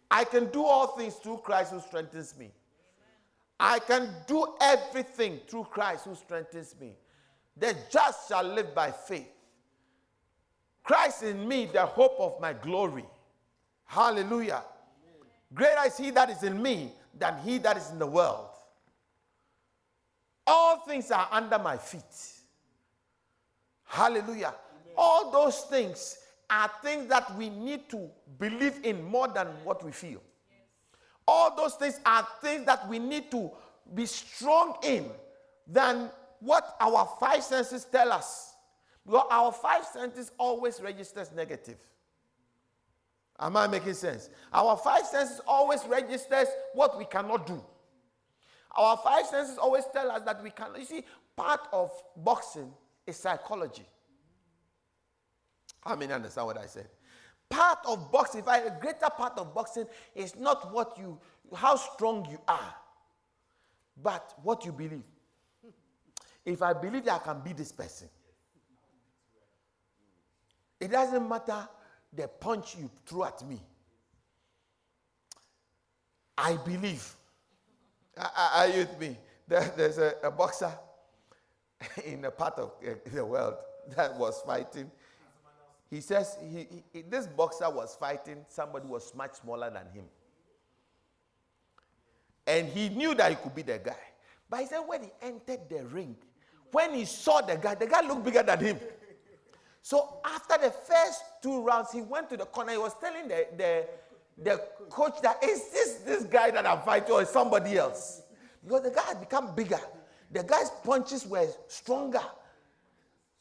I 0.09 0.23
can 0.23 0.49
do 0.51 0.63
all 0.63 0.87
things 0.87 1.15
through 1.15 1.37
Christ 1.37 1.71
who 1.71 1.79
strengthens 1.81 2.37
me. 2.37 2.51
I 3.59 3.79
can 3.79 4.09
do 4.27 4.47
everything 4.61 5.39
through 5.47 5.65
Christ 5.65 6.05
who 6.05 6.15
strengthens 6.15 6.75
me. 6.79 6.95
The 7.57 7.75
just 7.89 8.27
shall 8.27 8.43
live 8.43 8.75
by 8.75 8.91
faith. 8.91 9.29
Christ 10.83 11.23
in 11.23 11.47
me, 11.47 11.65
the 11.71 11.85
hope 11.85 12.15
of 12.19 12.39
my 12.39 12.53
glory. 12.53 13.05
Hallelujah. 13.85 14.63
Greater 15.55 15.88
is 15.88 15.97
he 15.97 16.12
that 16.12 16.29
is 16.29 16.43
in 16.43 16.62
me 16.62 16.91
than 17.17 17.38
he 17.39 17.57
that 17.59 17.77
is 17.77 17.89
in 17.89 17.97
the 17.97 18.05
world. 18.05 18.50
All 20.45 20.79
things 20.79 21.09
are 21.09 21.27
under 21.31 21.57
my 21.57 21.77
feet. 21.77 22.03
Hallelujah. 23.85 24.53
Amen. 24.53 24.93
All 24.97 25.31
those 25.31 25.62
things 25.62 26.17
are 26.50 26.69
things 26.83 27.07
that 27.07 27.35
we 27.38 27.50
need 27.50 27.89
to 27.89 28.09
believe 28.38 28.79
in 28.83 29.03
more 29.03 29.27
than 29.29 29.47
what 29.63 29.83
we 29.83 29.91
feel. 29.91 30.21
All 31.27 31.55
those 31.55 31.75
things 31.75 32.00
are 32.05 32.27
things 32.41 32.65
that 32.65 32.88
we 32.88 33.00
need 33.00 33.31
to 33.31 33.50
be 33.93 34.05
strong 34.05 34.75
in 34.83 35.05
than 35.65 36.09
what 36.39 36.75
our 36.79 37.09
five 37.19 37.41
senses 37.41 37.85
tell 37.85 38.12
us. 38.12 38.53
Because 39.05 39.25
our 39.31 39.51
five 39.51 39.85
senses 39.85 40.31
always 40.38 40.81
registers 40.81 41.31
negative. 41.31 41.77
Am 43.39 43.57
I 43.57 43.67
making 43.67 43.93
sense? 43.93 44.29
Our 44.53 44.77
five 44.77 45.05
senses 45.05 45.41
always 45.45 45.85
registers 45.87 46.47
what 46.73 46.97
we 46.97 47.05
cannot 47.05 47.45
do. 47.45 47.61
Our 48.75 48.97
five 48.97 49.25
senses 49.25 49.57
always 49.57 49.83
tell 49.93 50.09
us 50.11 50.21
that 50.23 50.41
we 50.41 50.51
can. 50.51 50.67
You 50.77 50.85
see, 50.85 51.03
part 51.35 51.61
of 51.73 51.91
boxing 52.17 52.71
is 53.05 53.17
psychology. 53.17 53.85
How 55.83 55.95
many 55.95 56.13
understand 56.13 56.47
what 56.47 56.57
I 56.57 56.65
said? 56.65 56.87
Part 57.49 57.79
of 57.85 58.11
boxing, 58.11 58.41
if 58.41 58.47
I, 58.47 58.59
a 58.59 58.79
greater 58.79 59.09
part 59.15 59.37
of 59.37 59.53
boxing 59.53 59.85
is 60.15 60.35
not 60.35 60.73
what 60.73 60.97
you, 60.97 61.19
how 61.53 61.75
strong 61.75 62.27
you 62.29 62.39
are, 62.47 62.75
but 64.01 64.33
what 64.43 64.65
you 64.65 64.71
believe. 64.71 65.03
If 66.43 66.61
I 66.61 66.73
believe 66.73 67.05
that 67.05 67.21
I 67.21 67.23
can 67.23 67.41
beat 67.41 67.57
this 67.57 67.71
person, 67.71 68.09
it 70.79 70.91
doesn't 70.91 71.27
matter 71.27 71.67
the 72.15 72.27
punch 72.27 72.75
you 72.77 72.89
threw 73.05 73.24
at 73.24 73.45
me. 73.48 73.60
I 76.38 76.57
believe. 76.57 77.13
Are 78.17 78.67
you 78.67 78.79
with 78.79 79.00
me? 79.00 79.17
there's 79.48 79.98
a, 79.98 80.15
a, 80.24 80.31
boxer 80.31 80.72
in 82.05 82.25
a 82.25 82.31
part 82.31 82.57
of 82.57 82.72
eh, 82.84 82.93
the 83.13 83.24
world 83.25 83.55
that 83.95 84.15
was 84.17 84.41
fighting. 84.41 84.89
He 85.89 86.01
says 86.01 86.38
he, 86.41 86.67
he, 86.91 87.01
this 87.03 87.27
boxer 87.27 87.69
was 87.69 87.95
fighting 87.95 88.43
somebody 88.50 88.88
was 88.88 89.13
much 89.13 89.36
smaller 89.36 89.69
than 89.69 89.86
him. 89.93 90.05
And 92.48 92.67
he 92.69 92.89
knew 92.89 93.13
that 93.15 93.29
he 93.31 93.36
could 93.36 93.55
be 93.55 93.62
the 93.62 93.79
guy. 93.79 93.95
But 94.50 94.62
he 94.62 94.67
said 94.67 94.79
when 94.79 95.03
he 95.03 95.10
entered 95.22 95.69
the 95.69 95.86
ring, 95.86 96.15
when 96.72 96.93
he 96.93 97.05
saw 97.05 97.41
the 97.41 97.55
guy, 97.55 97.75
the 97.75 97.88
guy 97.88 98.01
looked 98.01 98.24
bigger 98.24 98.43
than 98.43 98.60
him. 98.60 98.79
So 99.85 100.17
after 100.25 100.57
the 100.57 100.71
first 100.71 101.21
two 101.43 101.61
rounds, 101.61 101.91
he 101.91 102.01
went 102.01 102.27
to 102.31 102.37
the 102.37 102.45
corner. 102.45 102.71
He 102.71 102.77
was 102.79 102.95
telling 102.99 103.27
the, 103.27 103.45
the, 103.55 103.87
the 104.43 104.61
coach 104.89 105.21
that 105.21 105.43
is 105.43 105.69
this 105.71 105.93
this 105.97 106.23
guy 106.23 106.49
that 106.49 106.65
I'm 106.65 106.81
fighting 106.81 107.11
or 107.11 107.21
is 107.21 107.29
somebody 107.29 107.77
else? 107.77 108.23
Because 108.63 108.81
the 108.81 108.89
guy 108.89 109.03
had 109.03 109.19
become 109.19 109.53
bigger. 109.53 109.79
The 110.31 110.41
guy's 110.41 110.71
punches 110.83 111.27
were 111.27 111.47
stronger. 111.67 112.23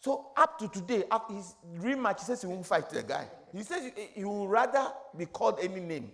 So 0.01 0.33
up 0.37 0.59
to 0.59 0.69
today, 0.69 1.05
after 1.11 1.33
his 1.33 1.55
rematch, 1.79 2.19
he 2.19 2.25
says 2.27 2.43
he 2.43 2.47
won't 2.47 2.67
fight 2.67 2.91
the 2.91 3.03
guy. 3.03 3.27
He 3.51 3.63
says 3.63 3.91
he, 3.97 4.21
he 4.21 4.25
would 4.27 4.51
rather 4.51 4.89
be 5.17 5.25
called 5.25 5.61
any 5.63 5.81
name 5.81 6.11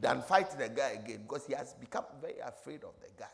than 0.00 0.22
fight 0.22 0.56
the 0.56 0.68
guy 0.68 0.90
again 0.90 1.22
because 1.26 1.44
he 1.44 1.54
has 1.54 1.74
become 1.74 2.04
very 2.20 2.38
afraid 2.38 2.84
of 2.84 2.94
the 3.00 3.08
guy. 3.18 3.26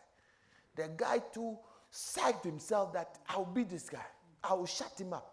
The 0.77 0.89
guy 0.97 1.19
too 1.19 1.59
psyched 1.93 2.45
himself 2.45 2.95
that 2.95 3.19
I'll 3.29 3.45
beat 3.45 3.69
this 3.69 3.91
guy. 3.91 4.07
I 4.43 4.55
will 4.55 4.65
shut 4.65 4.99
him 4.99 5.13
up. 5.13 5.29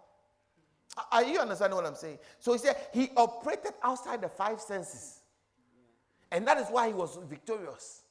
Are 1.11 1.23
you 1.23 1.39
understanding 1.39 1.75
what 1.75 1.85
I'm 1.85 1.95
saying? 1.95 2.19
So 2.39 2.53
he 2.53 2.59
said 2.59 2.75
he 2.93 3.09
operated 3.15 3.73
outside 3.83 4.21
the 4.21 4.29
five 4.29 4.59
senses. 4.59 5.21
And 6.31 6.45
that 6.47 6.57
is 6.57 6.67
why 6.67 6.87
he 6.87 6.93
was 6.93 7.17
victorious. 7.29 8.03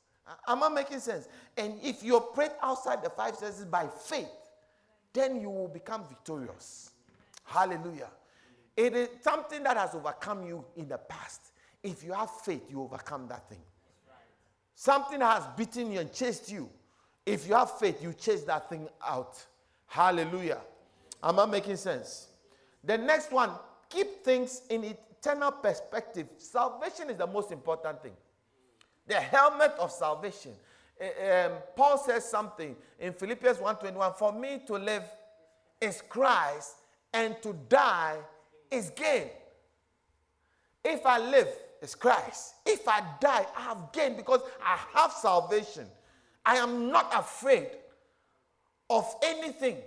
Am 0.47 0.63
I 0.63 0.69
making 0.69 1.01
sense? 1.01 1.29
And 1.57 1.75
if 1.83 2.03
you 2.03 2.17
operate 2.17 2.53
outside 2.63 3.03
the 3.03 3.11
five 3.11 3.37
senses 3.37 3.65
by 3.65 3.89
faith, 4.05 4.29
then 5.13 5.41
you 5.41 5.51
will 5.51 5.69
become 5.69 6.05
victorious. 6.09 6.91
Hallelujah. 7.45 8.11
It 8.77 8.95
is 8.95 9.09
something 9.23 9.63
that 9.63 9.77
has 9.77 9.95
overcome 9.95 10.47
you 10.47 10.65
in 10.77 10.89
the 10.89 10.99
past. 10.99 11.41
If 11.83 12.05
you 12.05 12.13
have 12.13 12.31
faith, 12.31 12.63
you 12.71 12.83
overcome 12.83 13.27
that 13.29 13.49
thing. 13.49 13.63
Something 14.75 15.21
has 15.21 15.45
beaten 15.57 15.91
you 15.91 16.01
and 16.01 16.13
chased 16.13 16.51
you. 16.51 16.69
If 17.27 17.49
you 17.49 17.55
have 17.55 17.79
faith, 17.79 18.03
you 18.03 18.13
chase 18.13 18.43
that 18.45 18.69
thing 18.71 18.89
out. 19.05 19.45
Hallelujah. 19.87 20.61
Am 21.23 21.39
I 21.41 21.47
making 21.47 21.77
sense? 21.77 22.29
The 22.85 22.99
next 22.99 23.33
one, 23.33 23.51
keep 23.89 24.25
things 24.25 24.63
in 24.71 24.85
eternal 24.85 25.53
perspective. 25.53 26.29
Salvation 26.37 27.11
is 27.11 27.17
the 27.17 27.27
most 27.27 27.51
important 27.53 28.03
thing. 28.03 28.13
The 29.07 29.15
helmet 29.15 29.73
of 29.79 29.91
salvation. 29.91 30.53
Um, 31.01 31.53
Paul 31.77 31.99
says 31.99 32.29
something 32.29 32.77
in 32.99 33.13
Philippians 33.13 33.59
1:21. 33.59 34.15
For 34.15 34.33
me 34.33 34.63
to 34.67 34.75
live 34.75 35.05
is 35.81 36.03
Christ, 36.03 36.77
and 37.13 37.41
to 37.43 37.53
die 37.69 38.19
is 38.71 38.91
gain. 38.91 39.31
If 40.85 41.07
I 41.07 41.19
live, 41.19 41.49
it's 41.81 41.95
Christ. 41.95 42.55
If 42.67 42.87
I 42.89 43.01
die, 43.21 43.47
I 43.57 43.61
have 43.61 43.93
gain 43.93 44.17
because 44.17 44.41
I 44.65 44.79
have 44.95 45.13
salvation. 45.13 45.87
I 46.45 46.57
am 46.57 46.91
not 46.91 47.13
afraid 47.15 47.69
of 48.91 49.07
anything 49.23 49.79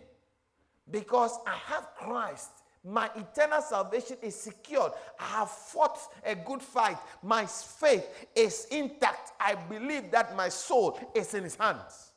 because 0.89 1.37
I 1.45 1.55
have 1.55 1.87
Christ 1.95 2.51
my 2.83 3.09
eternal 3.15 3.61
salvation 3.61 4.17
is 4.21 4.35
secured. 4.35 4.91
I 5.19 5.25
have 5.25 5.51
fought 5.51 5.99
a 6.25 6.33
good 6.33 6.61
fight. 6.61 6.97
My 7.21 7.45
faith 7.45 8.07
is 8.35 8.65
intact. 8.71 9.33
I 9.39 9.55
believe 9.55 10.09
that 10.11 10.35
my 10.35 10.49
soul 10.49 10.99
is 11.13 11.33
in 11.33 11.43
his 11.43 11.55
hands. 11.55 12.11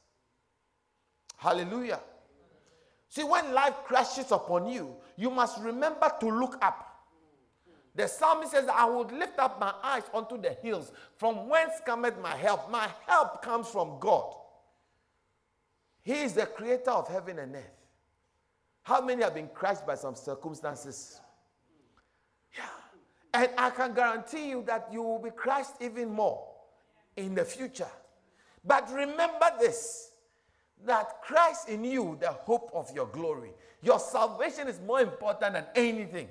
Hallelujah. 1.36 2.00
See, 3.10 3.24
when 3.24 3.52
life 3.52 3.74
crashes 3.84 4.32
upon 4.32 4.66
you, 4.66 4.96
you 5.16 5.30
must 5.30 5.60
remember 5.60 6.10
to 6.20 6.30
look 6.30 6.56
up. 6.62 6.90
The 7.94 8.08
psalmist 8.08 8.52
says, 8.52 8.66
I 8.66 8.86
would 8.86 9.12
lift 9.12 9.38
up 9.38 9.60
my 9.60 9.72
eyes 9.82 10.02
unto 10.12 10.40
the 10.40 10.50
hills, 10.50 10.90
from 11.16 11.48
whence 11.48 11.74
cometh 11.86 12.18
my 12.18 12.34
help. 12.34 12.70
My 12.70 12.88
help 13.06 13.40
comes 13.40 13.68
from 13.68 13.98
God. 14.00 14.34
He 16.02 16.14
is 16.22 16.32
the 16.32 16.46
creator 16.46 16.90
of 16.90 17.06
heaven 17.06 17.38
and 17.38 17.54
earth. 17.54 17.83
How 18.84 19.00
many 19.00 19.22
have 19.22 19.34
been 19.34 19.48
crushed 19.48 19.86
by 19.86 19.94
some 19.94 20.14
circumstances? 20.14 21.20
Yeah. 22.56 22.64
And 23.32 23.48
I 23.58 23.70
can 23.70 23.94
guarantee 23.94 24.50
you 24.50 24.62
that 24.66 24.88
you 24.92 25.02
will 25.02 25.18
be 25.18 25.30
crushed 25.30 25.72
even 25.80 26.10
more 26.10 26.46
in 27.16 27.34
the 27.34 27.44
future. 27.44 27.88
But 28.64 28.88
remember 28.92 29.50
this 29.58 30.10
that 30.84 31.22
Christ 31.22 31.70
in 31.70 31.82
you, 31.82 32.18
the 32.20 32.28
hope 32.28 32.70
of 32.74 32.90
your 32.94 33.06
glory. 33.06 33.52
Your 33.82 33.98
salvation 33.98 34.68
is 34.68 34.78
more 34.80 35.00
important 35.00 35.54
than 35.54 35.64
anything. 35.74 36.28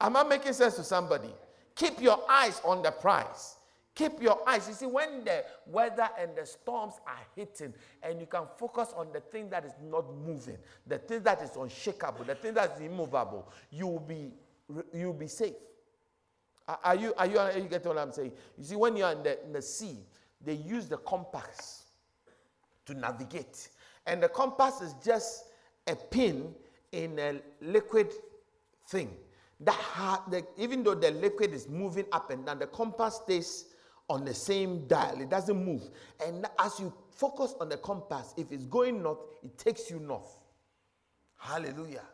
Am 0.00 0.16
I 0.16 0.24
making 0.24 0.54
sense 0.54 0.74
to 0.76 0.84
somebody? 0.84 1.32
Keep 1.76 2.00
your 2.00 2.20
eyes 2.28 2.60
on 2.64 2.82
the 2.82 2.90
prize. 2.90 3.57
Keep 3.98 4.22
your 4.22 4.48
eyes. 4.48 4.68
You 4.68 4.74
see, 4.74 4.86
when 4.86 5.24
the 5.24 5.44
weather 5.66 6.08
and 6.16 6.30
the 6.36 6.46
storms 6.46 6.94
are 7.04 7.18
hitting, 7.34 7.74
and 8.00 8.20
you 8.20 8.26
can 8.26 8.44
focus 8.56 8.94
on 8.96 9.08
the 9.12 9.18
thing 9.18 9.50
that 9.50 9.64
is 9.64 9.72
not 9.90 10.04
moving, 10.24 10.56
the 10.86 10.98
thing 10.98 11.20
that 11.24 11.42
is 11.42 11.50
unshakable, 11.56 12.24
the 12.24 12.36
thing 12.36 12.54
that 12.54 12.76
is 12.76 12.80
immovable, 12.80 13.50
you 13.72 13.88
will 13.88 13.98
be, 13.98 14.30
you 14.94 15.06
will 15.06 15.14
be 15.14 15.26
safe. 15.26 15.54
Are 16.84 16.94
you, 16.94 17.12
are 17.18 17.26
you, 17.26 17.38
are 17.40 17.58
you 17.58 17.64
getting 17.64 17.88
what 17.88 17.98
I'm 17.98 18.12
saying? 18.12 18.30
You 18.56 18.64
see, 18.64 18.76
when 18.76 18.96
you're 18.96 19.10
in 19.10 19.24
the, 19.24 19.44
in 19.44 19.52
the 19.52 19.62
sea, 19.62 19.96
they 20.44 20.54
use 20.54 20.86
the 20.86 20.98
compass 20.98 21.86
to 22.86 22.94
navigate. 22.94 23.68
And 24.06 24.22
the 24.22 24.28
compass 24.28 24.80
is 24.80 24.94
just 25.04 25.46
a 25.88 25.96
pin 25.96 26.54
in 26.92 27.18
a 27.18 27.40
liquid 27.60 28.12
thing. 28.86 29.10
That 29.58 29.74
ha- 29.74 30.22
the, 30.30 30.46
even 30.56 30.84
though 30.84 30.94
the 30.94 31.10
liquid 31.10 31.52
is 31.52 31.68
moving 31.68 32.04
up 32.12 32.30
and 32.30 32.46
down, 32.46 32.60
the 32.60 32.68
compass 32.68 33.16
stays 33.24 33.64
on 34.08 34.24
the 34.24 34.34
same 34.34 34.86
dial. 34.86 35.20
It 35.20 35.30
doesn't 35.30 35.64
move. 35.64 35.82
And 36.24 36.46
as 36.58 36.80
you 36.80 36.92
focus 37.10 37.54
on 37.60 37.68
the 37.68 37.76
compass, 37.76 38.34
if 38.36 38.50
it's 38.52 38.64
going 38.64 39.02
north, 39.02 39.18
it 39.42 39.56
takes 39.58 39.90
you 39.90 39.98
north. 40.00 40.38
Hallelujah. 41.36 42.04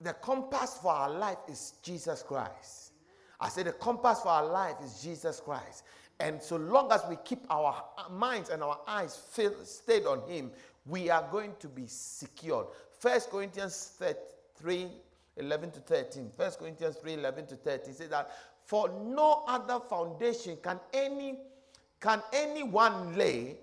The 0.00 0.12
compass 0.14 0.78
for 0.82 0.92
our 0.92 1.10
life 1.10 1.38
is 1.48 1.74
Jesus 1.82 2.22
Christ. 2.22 2.92
I 3.40 3.48
say 3.48 3.62
the 3.62 3.72
compass 3.72 4.20
for 4.20 4.28
our 4.28 4.46
life 4.46 4.76
is 4.84 5.02
Jesus 5.02 5.40
Christ. 5.40 5.84
And 6.20 6.40
so 6.42 6.56
long 6.56 6.92
as 6.92 7.02
we 7.08 7.16
keep 7.24 7.40
our 7.50 7.84
minds 8.10 8.50
and 8.50 8.62
our 8.62 8.80
eyes 8.86 9.20
stayed 9.64 10.06
on 10.06 10.28
Him, 10.28 10.50
we 10.86 11.10
are 11.10 11.26
going 11.30 11.52
to 11.60 11.68
be 11.68 11.86
secured. 11.86 12.66
First 12.98 13.30
Corinthians 13.30 13.98
3 14.56 14.88
11 15.36 15.70
to 15.72 15.80
13. 15.80 16.30
First 16.36 16.60
Corinthians 16.60 16.96
3 16.96 17.14
11 17.14 17.46
to 17.46 17.56
13 17.56 17.94
says 17.94 18.08
that 18.10 18.30
for 18.64 18.88
no 19.04 19.44
other 19.46 19.78
foundation 19.88 20.56
can 20.62 20.80
any 20.92 21.38
can 22.00 22.22
anyone 22.32 23.16
lay 23.16 23.56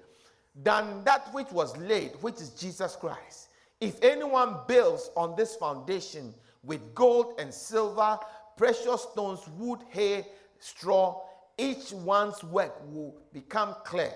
than 0.63 1.03
that 1.03 1.31
which 1.34 1.51
was 1.51 1.77
laid, 1.77 2.12
which 2.22 2.36
is 2.36 2.50
Jesus 2.50 2.96
Christ. 2.96 3.50
If 3.79 4.03
anyone 4.03 4.58
builds 4.67 5.12
on 5.15 5.36
this 5.36 5.55
foundation 5.55 6.34
with 6.63 6.93
gold 6.96 7.36
and 7.39 7.53
silver, 7.53 8.17
precious 8.58 9.03
stones, 9.12 9.48
wood, 9.58 9.79
hay, 9.89 10.25
straw, 10.60 11.22
each 11.58 11.91
one's 11.91 12.43
work 12.43 12.74
will 12.91 13.15
become 13.31 13.75
clear, 13.84 14.13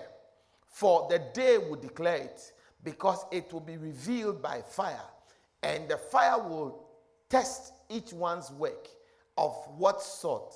for 0.66 1.06
the 1.08 1.20
day 1.32 1.58
will 1.58 1.76
declare 1.76 2.16
it, 2.16 2.52
because 2.82 3.24
it 3.30 3.52
will 3.52 3.60
be 3.60 3.76
revealed 3.76 4.42
by 4.42 4.60
fire, 4.60 4.98
and 5.62 5.88
the 5.88 5.96
fire 5.96 6.38
will 6.38 6.88
test 7.28 7.72
each 7.88 8.12
one's 8.12 8.50
work 8.52 8.88
of 9.38 9.52
what 9.76 10.02
sort 10.02 10.54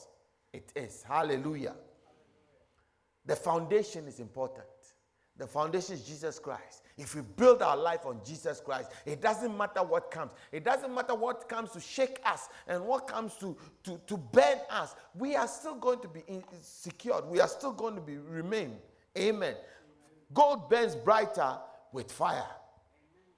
it 0.52 0.72
is. 0.74 1.02
Hallelujah. 1.02 1.74
The 3.26 3.36
foundation 3.36 4.06
is 4.06 4.20
important. 4.20 4.66
The 5.36 5.46
foundation 5.46 5.94
is 5.94 6.02
Jesus 6.02 6.38
Christ. 6.38 6.82
If 6.98 7.14
we 7.14 7.22
build 7.22 7.62
our 7.62 7.76
life 7.76 8.04
on 8.04 8.20
Jesus 8.26 8.60
Christ, 8.60 8.90
it 9.06 9.22
doesn't 9.22 9.56
matter 9.56 9.82
what 9.82 10.10
comes. 10.10 10.32
It 10.52 10.64
doesn't 10.64 10.94
matter 10.94 11.14
what 11.14 11.48
comes 11.48 11.70
to 11.70 11.80
shake 11.80 12.20
us 12.26 12.48
and 12.66 12.84
what 12.84 13.06
comes 13.06 13.36
to, 13.36 13.56
to, 13.84 13.98
to 14.06 14.16
burn 14.18 14.58
us. 14.68 14.94
We 15.14 15.36
are 15.36 15.48
still 15.48 15.76
going 15.76 16.00
to 16.00 16.08
be 16.08 16.22
in, 16.28 16.42
secured. 16.60 17.24
We 17.26 17.40
are 17.40 17.48
still 17.48 17.72
going 17.72 17.94
to 17.94 18.02
be 18.02 18.18
remain. 18.18 18.76
Amen. 19.16 19.54
Gold 20.34 20.68
burns 20.68 20.94
brighter 20.94 21.56
with 21.92 22.12
fire. 22.12 22.44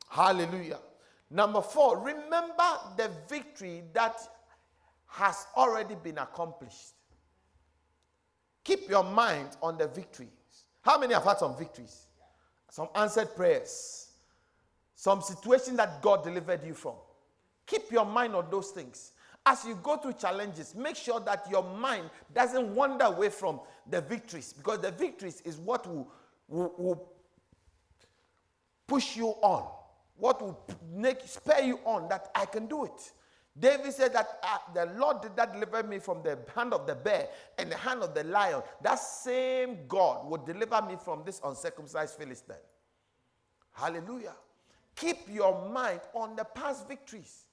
Hallelujah. 0.08 0.80
Number 1.30 1.62
four, 1.62 1.98
remember 1.98 2.64
the 2.96 3.10
victory 3.28 3.84
that 3.92 4.16
has 5.06 5.46
already 5.56 5.94
been 5.94 6.18
accomplished. 6.18 6.94
Keep 8.64 8.88
your 8.88 9.04
mind 9.04 9.56
on 9.62 9.76
the 9.78 9.88
victories. 9.88 10.28
How 10.82 10.98
many 10.98 11.14
have 11.14 11.24
had 11.24 11.38
some 11.38 11.56
victories? 11.56 12.06
some 12.72 12.88
answered 12.94 13.36
prayers, 13.36 14.12
some 14.94 15.20
situation 15.20 15.76
that 15.76 16.00
God 16.00 16.24
delivered 16.24 16.64
you 16.64 16.72
from. 16.72 16.94
Keep 17.66 17.92
your 17.92 18.06
mind 18.06 18.34
on 18.34 18.46
those 18.50 18.70
things. 18.70 19.12
As 19.44 19.62
you 19.66 19.74
go 19.74 19.98
through 19.98 20.14
challenges, 20.14 20.74
make 20.74 20.96
sure 20.96 21.20
that 21.20 21.44
your 21.50 21.62
mind 21.62 22.08
doesn't 22.34 22.74
wander 22.74 23.04
away 23.04 23.28
from 23.28 23.60
the 23.90 24.00
victories 24.00 24.54
because 24.54 24.78
the 24.78 24.90
victories 24.90 25.42
is 25.42 25.58
what 25.58 25.86
will, 25.86 26.10
will, 26.48 26.72
will 26.78 27.08
push 28.86 29.18
you 29.18 29.26
on, 29.42 29.68
what 30.16 30.40
will 30.40 30.58
make 30.94 31.20
spare 31.26 31.62
you 31.62 31.78
on 31.84 32.08
that 32.08 32.30
I 32.34 32.46
can 32.46 32.68
do 32.68 32.86
it. 32.86 33.12
David 33.58 33.92
said 33.92 34.14
that 34.14 34.38
uh, 34.42 34.58
the 34.72 34.86
Lord 34.98 35.20
did 35.20 35.36
that 35.36 35.52
deliver 35.52 35.82
me 35.82 35.98
from 35.98 36.22
the 36.22 36.38
hand 36.54 36.72
of 36.72 36.86
the 36.86 36.94
bear 36.94 37.28
and 37.58 37.70
the 37.70 37.76
hand 37.76 38.02
of 38.02 38.14
the 38.14 38.24
lion. 38.24 38.62
That 38.80 38.98
same 38.98 39.86
God 39.86 40.26
would 40.30 40.46
deliver 40.46 40.80
me 40.82 40.96
from 41.02 41.22
this 41.24 41.40
uncircumcised 41.44 42.16
Philistine. 42.16 42.56
Hallelujah. 43.72 44.34
Keep 44.96 45.30
your 45.30 45.68
mind 45.68 46.00
on 46.14 46.34
the 46.34 46.44
past 46.44 46.88
victories. 46.88 47.44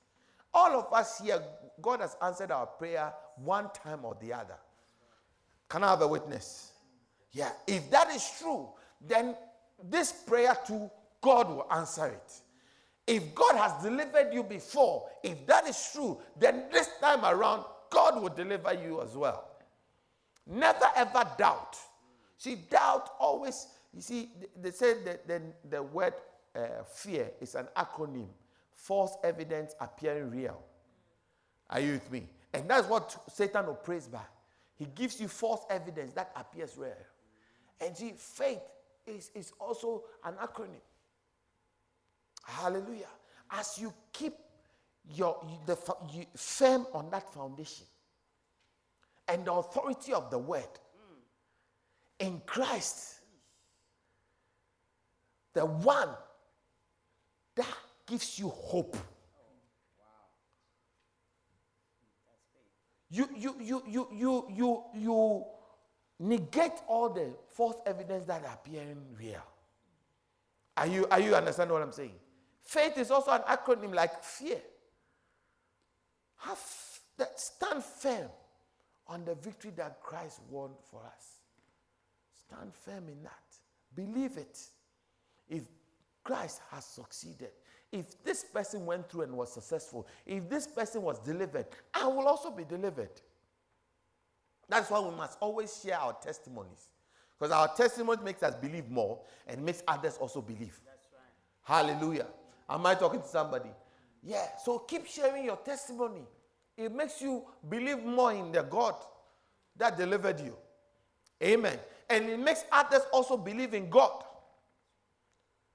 All 0.53 0.79
of 0.79 0.91
us 0.93 1.19
here, 1.19 1.41
God 1.81 1.99
has 1.99 2.15
answered 2.21 2.51
our 2.51 2.65
prayer 2.65 3.13
one 3.35 3.69
time 3.71 4.03
or 4.03 4.17
the 4.21 4.33
other. 4.33 4.57
Can 5.67 5.83
I 5.83 5.91
have 5.91 6.01
a 6.01 6.07
witness? 6.07 6.71
Yeah. 7.31 7.51
If 7.67 7.91
that 7.91 8.09
is 8.09 8.27
true, 8.39 8.69
then 9.05 9.35
this 9.83 10.11
prayer 10.11 10.57
too, 10.65 10.89
God 11.21 11.49
will 11.49 11.67
answer 11.71 12.07
it. 12.07 12.33
If 13.09 13.33
God 13.33 13.55
has 13.55 13.81
delivered 13.81 14.31
you 14.31 14.43
before, 14.43 15.09
if 15.23 15.47
that 15.47 15.67
is 15.67 15.89
true, 15.91 16.19
then 16.39 16.65
this 16.71 16.89
time 17.01 17.25
around, 17.25 17.65
God 17.89 18.21
will 18.21 18.29
deliver 18.29 18.71
you 18.75 19.01
as 19.01 19.17
well. 19.17 19.49
Never 20.45 20.85
ever 20.95 21.27
doubt. 21.35 21.75
See, 22.37 22.53
doubt 22.69 23.09
always, 23.19 23.65
you 23.95 24.01
see, 24.01 24.29
they 24.61 24.69
say 24.69 25.03
that 25.05 25.27
the, 25.27 25.41
the 25.71 25.81
word 25.81 26.13
uh, 26.55 26.83
fear 26.85 27.31
is 27.41 27.55
an 27.55 27.67
acronym 27.75 28.27
false 28.75 29.17
evidence 29.23 29.73
appearing 29.81 30.29
real. 30.29 30.61
Are 31.71 31.79
you 31.79 31.93
with 31.93 32.11
me? 32.11 32.27
And 32.53 32.69
that's 32.69 32.87
what 32.87 33.23
Satan 33.27 33.65
operates 33.65 34.05
by. 34.07 34.21
He 34.75 34.85
gives 34.85 35.19
you 35.19 35.27
false 35.27 35.65
evidence 35.71 36.13
that 36.13 36.31
appears 36.35 36.77
real. 36.77 36.93
And 37.81 37.97
see, 37.97 38.13
faith 38.15 38.61
is, 39.07 39.31
is 39.33 39.51
also 39.59 40.03
an 40.23 40.35
acronym. 40.35 40.81
Hallelujah. 42.49 43.07
As 43.51 43.77
you 43.79 43.93
keep 44.11 44.33
your 45.15 45.43
the 45.65 45.77
you, 46.13 46.25
firm 46.35 46.85
on 46.93 47.09
that 47.11 47.33
foundation 47.33 47.85
and 49.27 49.45
the 49.45 49.53
authority 49.53 50.13
of 50.13 50.29
the 50.29 50.37
word 50.37 50.67
in 52.19 52.41
Christ, 52.45 53.19
the 55.53 55.65
one 55.65 56.09
that 57.55 57.67
gives 58.05 58.37
you 58.37 58.49
hope. 58.49 58.97
You, 63.11 63.27
you, 63.35 63.55
you, 63.59 63.83
you, 63.87 64.07
you, 64.13 64.45
you, 64.53 64.83
you 64.93 65.43
negate 66.19 66.73
all 66.87 67.09
the 67.09 67.33
false 67.49 67.77
evidence 67.85 68.25
that 68.25 68.43
are 68.45 68.53
appearing 68.53 69.01
real. 69.17 69.41
Are 70.77 70.85
you, 70.85 71.07
are 71.09 71.19
you 71.19 71.35
understanding 71.35 71.73
what 71.73 71.81
I'm 71.81 71.91
saying? 71.91 72.13
Faith 72.69 72.99
is 72.99 73.09
also 73.09 73.31
an 73.31 73.41
acronym 73.49 73.95
like 73.95 74.23
fear. 74.23 74.61
Have 76.37 76.59
that 77.17 77.39
stand 77.39 77.83
firm 77.83 78.29
on 79.07 79.25
the 79.25 79.33
victory 79.33 79.71
that 79.75 80.03
Christ 80.03 80.39
won 80.51 80.69
for 80.91 81.01
us. 81.03 81.39
Stand 82.35 82.71
firm 82.75 83.09
in 83.09 83.23
that. 83.23 83.41
Believe 83.95 84.37
it. 84.37 84.59
If 85.49 85.63
Christ 86.23 86.61
has 86.69 86.85
succeeded, 86.85 87.49
if 87.91 88.23
this 88.23 88.43
person 88.43 88.85
went 88.85 89.09
through 89.09 89.23
and 89.23 89.33
was 89.33 89.51
successful, 89.51 90.05
if 90.27 90.47
this 90.47 90.67
person 90.67 91.01
was 91.01 91.17
delivered, 91.17 91.65
I 91.91 92.05
will 92.05 92.27
also 92.27 92.51
be 92.51 92.65
delivered. 92.65 93.19
That's 94.67 94.91
why 94.91 94.99
we 94.99 95.09
must 95.15 95.39
always 95.41 95.81
share 95.83 95.97
our 95.97 96.13
testimonies. 96.21 96.89
Because 97.39 97.51
our 97.51 97.73
testimony 97.73 98.21
makes 98.23 98.43
us 98.43 98.53
believe 98.53 98.91
more 98.91 99.21
and 99.47 99.65
makes 99.65 99.81
others 99.87 100.17
also 100.17 100.39
believe. 100.39 100.79
Right. 100.85 100.97
Hallelujah. 101.63 102.27
Am 102.69 102.85
I 102.85 102.95
talking 102.95 103.21
to 103.21 103.27
somebody? 103.27 103.69
Yeah, 104.21 104.45
so 104.63 104.79
keep 104.79 105.07
sharing 105.07 105.45
your 105.45 105.57
testimony. 105.57 106.23
It 106.77 106.93
makes 106.93 107.21
you 107.21 107.43
believe 107.67 108.03
more 108.03 108.31
in 108.33 108.51
the 108.51 108.63
God 108.63 108.95
that 109.75 109.97
delivered 109.97 110.39
you. 110.39 110.55
Amen. 111.41 111.79
And 112.09 112.29
it 112.29 112.39
makes 112.39 112.63
others 112.71 113.01
also 113.11 113.37
believe 113.37 113.73
in 113.73 113.89
God. 113.89 114.23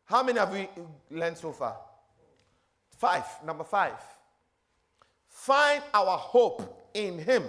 How 0.05 0.23
many 0.23 0.39
have 0.39 0.53
we 0.53 0.69
learned 1.11 1.39
so 1.39 1.53
far? 1.53 1.77
Five. 2.99 3.25
Number 3.45 3.65
five. 3.65 3.95
Find 5.29 5.83
our 5.93 6.17
hope 6.17 6.91
in 6.95 7.19
Him. 7.19 7.45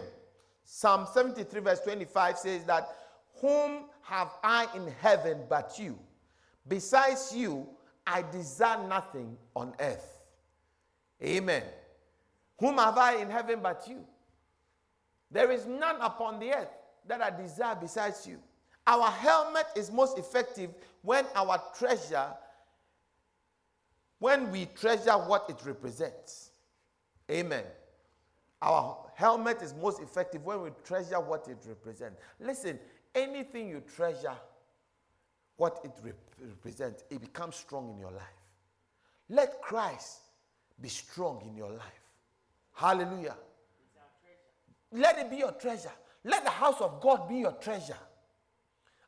Psalm 0.64 1.08
73, 1.14 1.62
verse 1.62 1.80
25 1.82 2.38
says 2.38 2.64
that, 2.66 2.90
Whom 3.42 3.86
have 4.02 4.32
I 4.44 4.68
in 4.76 4.88
heaven 5.02 5.42
but 5.50 5.78
you? 5.78 5.98
Besides 6.68 7.34
you, 7.36 7.68
I 8.08 8.24
desire 8.32 8.88
nothing 8.88 9.38
on 9.56 9.74
earth. 9.80 10.22
Amen. 11.24 11.63
Whom 12.60 12.78
have 12.78 12.98
I 12.98 13.15
in 13.15 13.30
heaven 13.30 13.60
but 13.62 13.88
you? 13.88 14.06
There 15.32 15.52
is 15.52 15.65
none 15.65 15.98
upon 16.02 16.39
the 16.39 16.54
earth 16.54 16.70
that 17.08 17.22
I 17.22 17.30
desire 17.30 17.76
besides 17.76 18.26
you. 18.28 18.38
Our 18.88 19.10
helmet 19.10 19.65
is 19.76 19.91
most 19.91 20.18
effective 20.18 20.70
when 21.02 21.26
our 21.36 21.62
treasure, 21.78 22.32
when 24.20 24.52
we 24.52 24.68
treasure 24.76 25.13
what 25.13 25.46
it 25.50 25.58
represents. 25.65 26.52
Amen. 27.30 27.63
Our 28.62 28.98
helmet 29.15 29.62
is 29.62 29.74
most 29.74 30.02
effective 30.02 30.46
when 30.46 30.62
we 30.62 30.70
treasure 30.86 31.20
what 31.20 31.48
it 31.48 31.58
represents. 31.68 32.22
Listen, 32.39 32.80
anything 33.13 33.70
you 33.70 33.82
treasure, 33.96 34.36
what 35.58 35.80
it 35.84 35.91
rep- 36.04 36.15
represents, 36.41 37.04
it 37.10 37.22
becomes 37.22 37.56
strong 37.56 37.89
in 37.89 38.00
your 38.00 38.12
life. 38.12 38.24
Let 39.30 39.62
Christ 39.62 40.20
be 40.82 40.89
strong 40.89 41.41
in 41.48 41.56
your 41.56 41.72
life. 41.72 42.02
Hallelujah. 42.74 43.38
Let 44.91 45.18
it 45.18 45.30
be 45.30 45.38
your 45.38 45.54
treasure. 45.54 45.91
Let 46.24 46.44
the 46.44 46.50
house 46.50 46.82
of 46.82 47.02
God 47.02 47.30
be 47.30 47.38
your 47.38 47.54
treasure. 47.54 47.98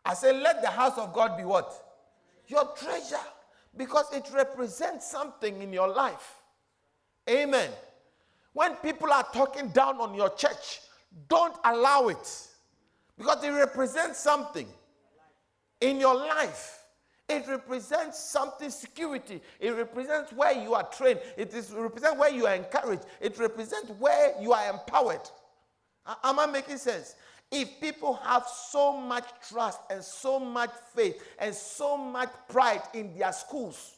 I 0.05 0.13
say, 0.13 0.33
let 0.33 0.61
the 0.61 0.69
house 0.69 0.97
of 0.97 1.13
God 1.13 1.37
be 1.37 1.43
what? 1.43 1.71
Your 2.47 2.65
treasure. 2.77 3.15
Because 3.75 4.11
it 4.13 4.27
represents 4.33 5.09
something 5.09 5.61
in 5.61 5.73
your 5.73 5.89
life. 5.89 6.41
Amen. 7.29 7.69
When 8.53 8.75
people 8.77 9.11
are 9.11 9.27
talking 9.33 9.69
down 9.69 9.97
on 9.97 10.15
your 10.15 10.29
church, 10.29 10.79
don't 11.27 11.55
allow 11.63 12.07
it. 12.07 12.47
Because 13.17 13.43
it 13.43 13.51
represents 13.51 14.19
something 14.19 14.67
in 15.81 15.99
your 15.99 16.15
life. 16.15 16.83
It 17.29 17.45
represents 17.47 18.17
something 18.17 18.69
security. 18.69 19.41
It 19.59 19.71
represents 19.71 20.31
where 20.31 20.53
you 20.53 20.73
are 20.73 20.87
trained. 20.89 21.19
It 21.35 21.53
is, 21.53 21.71
represents 21.71 22.17
where 22.17 22.31
you 22.31 22.47
are 22.47 22.55
encouraged. 22.55 23.03
It 23.19 23.37
represents 23.37 23.91
where 23.99 24.33
you 24.41 24.53
are 24.53 24.69
empowered. 24.69 25.29
Am 26.23 26.39
I 26.39 26.45
making 26.45 26.77
sense? 26.77 27.15
If 27.51 27.81
people 27.81 28.13
have 28.23 28.45
so 28.47 28.97
much 28.97 29.25
trust 29.49 29.79
and 29.89 30.03
so 30.03 30.39
much 30.39 30.71
faith 30.95 31.21
and 31.37 31.53
so 31.53 31.97
much 31.97 32.29
pride 32.47 32.81
in 32.93 33.17
their 33.17 33.33
schools, 33.33 33.96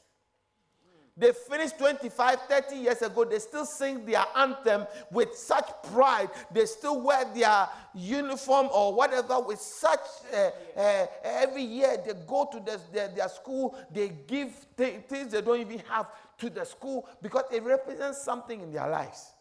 they 1.20 1.34
finished 1.34 1.78
25, 1.78 2.40
30 2.48 2.76
years 2.78 3.02
ago. 3.02 3.26
They 3.26 3.40
still 3.40 3.66
sing 3.66 4.06
their 4.06 4.24
anthem 4.38 4.88
with 5.12 5.36
such 5.36 5.70
pride. 5.92 6.30
They 6.50 6.66
still 6.66 7.02
wear 7.02 7.26
their 7.36 7.68
uniform 7.94 8.70
or 8.74 8.94
whatever 8.94 9.42
with 9.42 9.60
such. 9.60 10.00
Uh, 10.34 10.50
uh, 10.80 11.08
every 11.24 11.64
year 11.64 11.98
they 12.06 12.14
go 12.26 12.48
to 12.50 12.60
the, 12.62 12.80
their, 12.94 13.10
their 13.10 13.28
school, 13.28 13.76
they 13.92 14.14
give 14.28 14.66
th- 14.78 15.02
things 15.10 15.34
they 15.34 15.42
don't 15.42 15.60
even 15.60 15.80
have 15.90 16.08
to 16.38 16.50
the 16.50 16.64
school 16.64 17.10
because 17.22 17.44
it 17.52 17.64
represents 17.64 18.24
something 18.24 18.62
in 18.62 18.72
their 18.72 18.90
lives. 18.90 19.32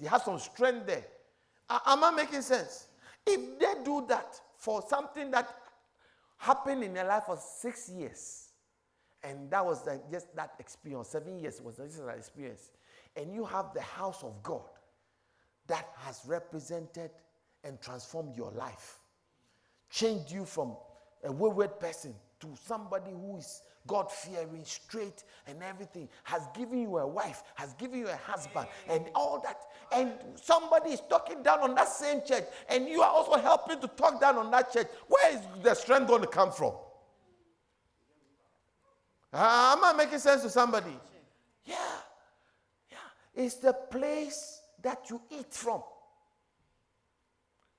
They 0.00 0.08
have 0.08 0.22
some 0.22 0.40
strength 0.40 0.86
there. 0.86 1.04
Uh, 1.70 1.78
am 1.86 2.02
I 2.02 2.10
making 2.10 2.42
sense? 2.42 2.88
If 3.24 3.60
they 3.60 3.84
do 3.84 4.04
that 4.08 4.40
for 4.56 4.82
something 4.88 5.30
that 5.30 5.48
happened 6.36 6.82
in 6.82 6.94
their 6.94 7.06
life 7.06 7.24
for 7.26 7.38
six 7.38 7.88
years, 7.88 8.48
and 9.24 9.50
that 9.50 9.64
was 9.64 9.82
the, 9.82 10.00
just 10.10 10.34
that 10.36 10.54
experience. 10.58 11.08
Seven 11.08 11.38
years 11.38 11.60
was 11.60 11.76
just 11.76 12.04
that 12.04 12.16
experience. 12.16 12.70
And 13.16 13.34
you 13.34 13.44
have 13.44 13.72
the 13.74 13.82
house 13.82 14.22
of 14.22 14.42
God 14.42 14.62
that 15.68 15.88
has 15.96 16.22
represented 16.26 17.10
and 17.64 17.80
transformed 17.80 18.36
your 18.36 18.50
life, 18.52 18.98
changed 19.90 20.32
you 20.32 20.44
from 20.44 20.76
a 21.24 21.30
wayward 21.30 21.78
person 21.78 22.14
to 22.40 22.48
somebody 22.64 23.12
who 23.12 23.36
is 23.36 23.62
God 23.86 24.10
fearing, 24.10 24.64
straight, 24.64 25.24
and 25.46 25.62
everything, 25.62 26.08
has 26.24 26.42
given 26.56 26.82
you 26.82 26.98
a 26.98 27.06
wife, 27.06 27.42
has 27.54 27.72
given 27.74 28.00
you 28.00 28.08
a 28.08 28.16
husband, 28.16 28.66
and 28.88 29.04
all 29.14 29.40
that. 29.40 29.60
And 29.92 30.12
somebody 30.36 30.90
is 30.90 31.02
talking 31.08 31.42
down 31.42 31.60
on 31.60 31.74
that 31.74 31.88
same 31.88 32.20
church, 32.26 32.44
and 32.68 32.88
you 32.88 33.02
are 33.02 33.10
also 33.10 33.38
helping 33.40 33.80
to 33.80 33.88
talk 33.88 34.20
down 34.20 34.36
on 34.36 34.50
that 34.52 34.72
church. 34.72 34.86
Where 35.08 35.34
is 35.34 35.40
the 35.62 35.74
strength 35.74 36.08
going 36.08 36.22
to 36.22 36.28
come 36.28 36.52
from? 36.52 36.72
Uh, 39.32 39.76
am 39.76 39.84
I 39.84 39.92
making 39.96 40.18
sense 40.18 40.42
to 40.42 40.50
somebody? 40.50 40.94
Yeah. 41.64 41.76
Yeah. 42.90 42.96
It's 43.34 43.54
the 43.56 43.72
place 43.72 44.60
that 44.82 45.08
you 45.08 45.20
eat 45.30 45.52
from. 45.52 45.82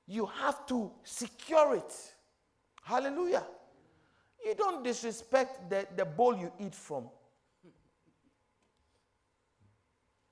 You 0.07 0.25
have 0.25 0.65
to 0.67 0.91
secure 1.03 1.75
it. 1.75 1.93
Hallelujah. 2.83 3.43
You 4.45 4.55
don't 4.55 4.83
disrespect 4.83 5.69
the, 5.69 5.87
the 5.95 6.05
bowl 6.05 6.35
you 6.35 6.51
eat 6.59 6.75
from. 6.75 7.09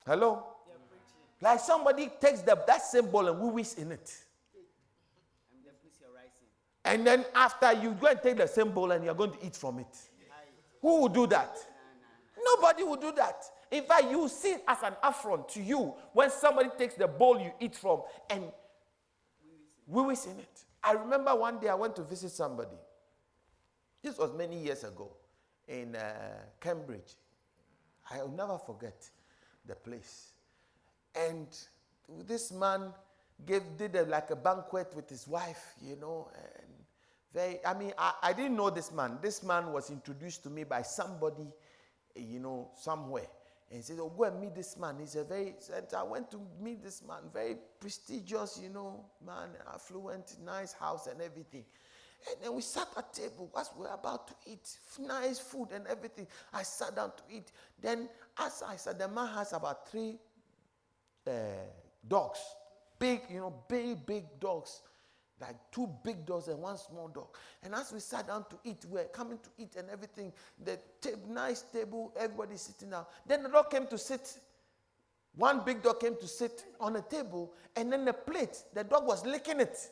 Hello? 0.05 0.43
Like 1.39 1.60
somebody 1.60 2.10
takes 2.19 2.41
the, 2.41 2.62
that 2.67 2.81
same 2.84 3.07
bowl 3.07 3.27
and 3.27 3.39
wee 3.39 3.65
in 3.77 3.91
it. 3.91 4.13
And 6.84 7.05
then 7.05 7.25
after 7.36 7.71
you 7.73 7.91
go 7.91 8.07
and 8.07 8.21
take 8.21 8.38
the 8.38 8.47
same 8.47 8.71
bowl 8.71 8.91
and 8.91 9.05
you're 9.05 9.13
going 9.13 9.31
to 9.31 9.45
eat 9.45 9.55
from 9.55 9.79
it. 9.79 9.97
Who 10.82 11.02
would 11.02 11.13
do 11.13 11.28
that? 11.28 11.56
Nobody 12.44 12.84
would 12.84 13.02
do 13.02 13.12
that. 13.13 13.44
In 13.70 13.84
fact, 13.84 14.06
you 14.10 14.28
see 14.28 14.54
it 14.54 14.63
as 14.67 14.82
an 14.84 14.94
affront 15.04 15.48
to 15.50 15.62
you 15.62 15.94
when 16.13 16.30
somebody 16.30 16.70
takes 16.78 16.96
the 16.96 17.08
bowl 17.08 17.39
you 17.39 17.52
eat 17.60 17.76
from 17.76 18.02
and 18.30 18.44
we 19.88 20.02
wish 20.04 20.26
in 20.26 20.39
it. 20.39 20.63
I 20.84 20.94
remember 20.94 21.36
one 21.36 21.60
day 21.60 21.67
I 21.70 21.76
went 21.76 21.96
to 21.98 22.04
visit 22.04 22.32
somebody. 22.32 22.78
This 24.02 24.17
was 24.17 24.34
many 24.34 24.58
years 24.58 24.84
ago 24.84 25.12
in 25.67 25.96
uh, 25.96 26.13
Cambridge. 26.60 27.15
I'll 28.10 28.30
never 28.30 28.58
forget 28.58 29.10
the 29.65 29.76
place. 29.76 30.32
And 31.15 31.48
this 32.26 32.52
man 32.52 32.94
gave 33.46 33.62
did 33.78 33.96
a, 33.96 34.04
like 34.04 34.32
a 34.32 34.36
banquet 34.36 34.91
with 34.96 35.10
his 35.10 35.28
wife, 35.28 35.76
you 35.82 35.96
know, 35.98 36.30
and 36.36 36.81
very, 37.34 37.60
I 37.65 37.74
mean, 37.74 37.94
I, 37.98 38.13
I 38.22 38.34
didn't 38.34 38.58
know 38.58 38.70
this 38.70 38.91
man. 38.91 39.17
This 39.22 39.44
man 39.44 39.72
was 39.72 39.89
introduced 39.89 40.44
to 40.44 40.50
me 40.50 40.63
by 40.63 40.82
somebody, 40.82 41.48
you 42.15 42.39
know, 42.39 42.72
somewhere. 42.78 43.28
And 43.70 43.78
he 43.78 43.84
said, 43.84 43.98
Oh, 44.02 44.10
go 44.10 44.26
and 44.26 44.39
meet 44.41 44.54
this 44.54 44.78
man. 44.78 44.98
He's 45.00 45.15
a 45.15 45.24
very, 45.24 45.56
said, 45.60 45.88
I 45.96 46.04
went 46.04 46.30
to 46.32 46.41
meet 46.62 46.84
this 46.84 47.02
man, 47.08 47.20
very 47.34 47.56
prestigious, 47.80 48.60
you 48.62 48.70
know, 48.70 49.06
man, 49.26 49.50
affluent, 49.74 50.36
nice 50.44 50.74
house 50.74 51.08
and 51.08 51.22
everything. 51.22 51.63
And 52.28 52.36
then 52.44 52.54
we 52.54 52.62
sat 52.62 52.88
at 52.98 53.13
table 53.13 53.50
as 53.58 53.72
we 53.76 53.86
were 53.86 53.94
about 53.94 54.28
to 54.28 54.34
eat, 54.46 54.78
nice 55.00 55.39
food 55.39 55.70
and 55.74 55.88
everything. 55.88 56.28
I 56.54 56.63
sat 56.63 56.96
down 56.96 57.12
to 57.12 57.24
eat. 57.36 57.52
Then, 57.82 58.10
as 58.38 58.62
I 58.67 58.76
said, 58.76 59.00
the 59.00 59.08
man 59.08 59.34
has 59.34 59.54
about 59.54 59.89
three 59.89 60.20
uh, 61.26 61.32
dogs, 62.08 62.39
big, 63.00 63.22
you 63.30 63.39
know, 63.39 63.56
big, 63.67 64.06
big 64.06 64.26
dogs 64.39 64.82
like 65.41 65.56
two 65.71 65.89
big 66.04 66.25
dogs 66.25 66.47
and 66.47 66.60
one 66.60 66.77
small 66.77 67.08
dog. 67.08 67.27
And 67.63 67.73
as 67.73 67.91
we 67.91 67.99
sat 67.99 68.27
down 68.27 68.45
to 68.49 68.58
eat, 68.63 68.86
we 68.89 68.99
are 68.99 69.06
coming 69.06 69.39
to 69.39 69.49
eat 69.58 69.75
and 69.75 69.89
everything. 69.89 70.32
The 70.63 70.80
nice 71.27 71.63
table, 71.63 72.13
everybody 72.17 72.58
sitting 72.58 72.91
down. 72.91 73.06
Then 73.25 73.43
the 73.43 73.49
dog 73.49 73.71
came 73.71 73.88
to 73.88 73.97
sit. 73.97 74.38
One 75.36 75.63
big 75.65 75.82
dog 75.82 75.99
came 75.99 76.15
to 76.17 76.27
sit 76.27 76.65
on 76.80 76.95
a 76.97 77.01
table, 77.01 77.54
and 77.75 77.91
then 77.91 78.04
the 78.04 78.13
plate, 78.13 78.63
the 78.73 78.84
dog 78.84 79.08
was 79.08 79.25
licking 79.25 79.62
it. 79.62 79.77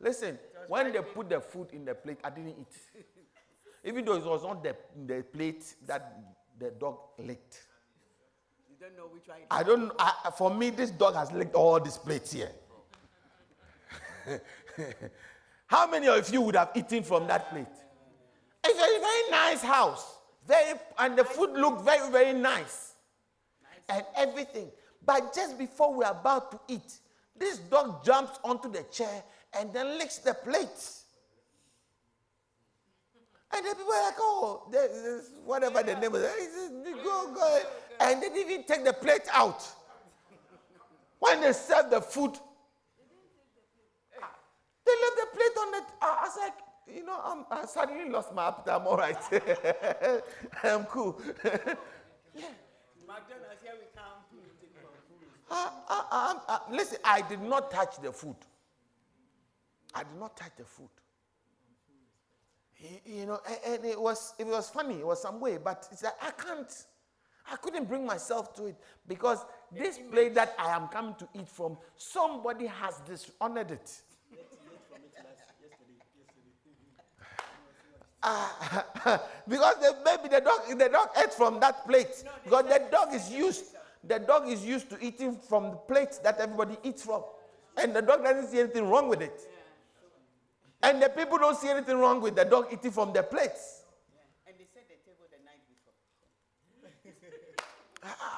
Listen, 0.00 0.38
when 0.68 0.90
they 0.90 1.00
put 1.00 1.28
the 1.28 1.40
food 1.40 1.68
in 1.72 1.84
the 1.84 1.94
plate, 1.94 2.18
I 2.24 2.30
didn't 2.30 2.56
eat. 2.58 3.04
Even 3.84 4.06
though 4.06 4.16
it 4.16 4.24
was 4.24 4.42
on 4.44 4.62
the, 4.62 4.74
the 5.06 5.22
plate 5.22 5.74
that 5.86 6.18
the 6.58 6.70
dog 6.70 6.98
licked 7.18 7.66
don't 8.84 8.96
know 8.96 9.08
which 9.12 9.28
one. 9.28 9.38
I 9.50 9.62
don't. 9.62 9.92
I, 9.98 10.30
for 10.36 10.52
me, 10.54 10.70
this 10.70 10.90
dog 10.90 11.14
has 11.14 11.32
licked 11.32 11.54
all 11.54 11.80
these 11.80 11.96
plates 11.96 12.32
here. 12.32 12.50
How 15.66 15.90
many 15.90 16.08
of 16.08 16.28
you 16.32 16.40
would 16.42 16.56
have 16.56 16.70
eaten 16.74 17.02
from 17.02 17.26
that 17.26 17.50
plate? 17.50 17.66
It's 18.64 18.78
a 18.78 19.00
very 19.00 19.30
nice 19.30 19.62
house. 19.62 20.18
Very, 20.46 20.78
and 20.98 21.16
the 21.16 21.24
food 21.24 21.52
looked 21.52 21.84
very, 21.84 22.10
very 22.10 22.38
nice. 22.38 22.92
And 23.88 24.04
everything. 24.16 24.70
But 25.04 25.34
just 25.34 25.58
before 25.58 25.94
we're 25.94 26.10
about 26.10 26.50
to 26.52 26.60
eat, 26.68 26.98
this 27.36 27.58
dog 27.58 28.04
jumps 28.04 28.38
onto 28.42 28.70
the 28.70 28.82
chair 28.84 29.22
and 29.58 29.72
then 29.72 29.98
licks 29.98 30.18
the 30.18 30.34
plate. 30.34 30.68
And 33.54 33.64
the 33.64 33.74
people 33.74 33.92
are 33.92 34.02
like, 34.02 34.14
oh, 34.18 34.62
whatever 35.44 35.82
the 35.82 35.94
name 35.96 36.14
is, 36.14 36.22
go, 37.04 37.32
go. 37.34 37.60
And 38.00 38.22
they 38.22 38.28
didn't 38.28 38.50
even 38.50 38.64
take 38.64 38.84
the 38.84 38.92
plate 38.92 39.26
out. 39.32 39.66
When 41.18 41.40
they 41.40 41.52
served 41.52 41.90
the 41.90 42.00
food, 42.00 42.32
they 44.84 44.92
left 44.92 45.16
the 45.16 45.26
plate 45.36 45.56
on 45.58 45.70
the. 45.70 45.82
I 46.02 46.24
was 46.24 46.36
like, 46.38 46.54
you 46.94 47.04
know, 47.04 47.18
I'm, 47.24 47.44
I 47.50 47.64
suddenly 47.66 48.10
lost 48.10 48.34
my 48.34 48.48
appetite. 48.48 48.80
I'm 48.80 48.86
all 48.86 48.96
right. 48.96 49.16
I'm 50.62 50.84
cool. 50.84 51.20
yeah. 51.44 52.48
McDonald's, 53.06 53.62
here 53.62 53.72
we 53.78 53.86
come. 53.94 54.24
I, 55.50 55.70
I, 55.88 56.38
I, 56.48 56.60
listen, 56.70 56.98
I 57.04 57.22
did 57.22 57.40
not 57.40 57.70
touch 57.70 58.00
the 58.02 58.12
food. 58.12 58.36
I 59.94 60.02
did 60.02 60.18
not 60.18 60.36
touch 60.36 60.52
the 60.56 60.64
food. 60.64 60.88
He, 62.72 63.00
you 63.06 63.26
know, 63.26 63.40
and, 63.46 63.58
and, 63.74 63.84
it 63.84 64.00
was 64.00 64.34
it 64.38 64.46
was 64.46 64.68
funny. 64.68 64.98
It 65.00 65.06
was 65.06 65.22
some 65.22 65.40
way, 65.40 65.58
but 65.62 65.88
it's 65.92 66.02
like 66.02 66.14
I 66.20 66.30
can't. 66.32 66.86
I 67.50 67.56
couldn't 67.56 67.88
bring 67.88 68.06
myself 68.06 68.54
to 68.56 68.66
it 68.66 68.76
because 69.06 69.44
this 69.70 69.98
plate 70.10 70.34
that 70.34 70.54
I 70.58 70.74
am 70.74 70.88
coming 70.88 71.14
to 71.16 71.28
eat 71.34 71.48
from, 71.48 71.76
somebody 71.96 72.66
has 72.66 73.00
dishonored 73.06 73.70
it. 73.70 74.00
Uh, 78.22 78.48
because 79.48 79.76
the, 79.76 79.96
maybe 80.04 80.28
the 80.28 80.40
dog, 80.40 80.78
the 80.78 80.88
dog 80.88 81.10
ate 81.22 81.34
from 81.34 81.60
that 81.60 81.86
plate. 81.86 82.24
because 82.42 82.64
the 82.64 82.82
dog 82.90 83.14
is 83.14 83.30
used, 83.30 83.64
the 84.02 84.18
dog 84.18 84.48
is 84.48 84.64
used 84.64 84.88
to 84.90 84.96
eating 85.04 85.36
from 85.36 85.70
the 85.70 85.76
plate 85.76 86.18
that 86.22 86.38
everybody 86.40 86.76
eats 86.82 87.02
from. 87.02 87.22
And 87.76 87.94
the 87.94 88.00
dog 88.00 88.24
doesn't 88.24 88.50
see 88.50 88.60
anything 88.60 88.88
wrong 88.88 89.08
with 89.08 89.20
it. 89.20 89.38
And 90.82 91.02
the 91.02 91.08
people 91.08 91.38
don't 91.38 91.56
see 91.56 91.68
anything 91.68 91.98
wrong 91.98 92.20
with 92.20 92.36
the 92.36 92.44
dog 92.44 92.66
eating 92.72 92.90
from 92.90 93.12
their 93.12 93.22
plates. 93.22 93.82
And 94.46 94.54
they 94.58 94.64
set 94.72 94.84
the 94.88 94.96
table 95.04 95.24
the 95.30 95.40
night 95.44 95.60
before. 95.68 95.92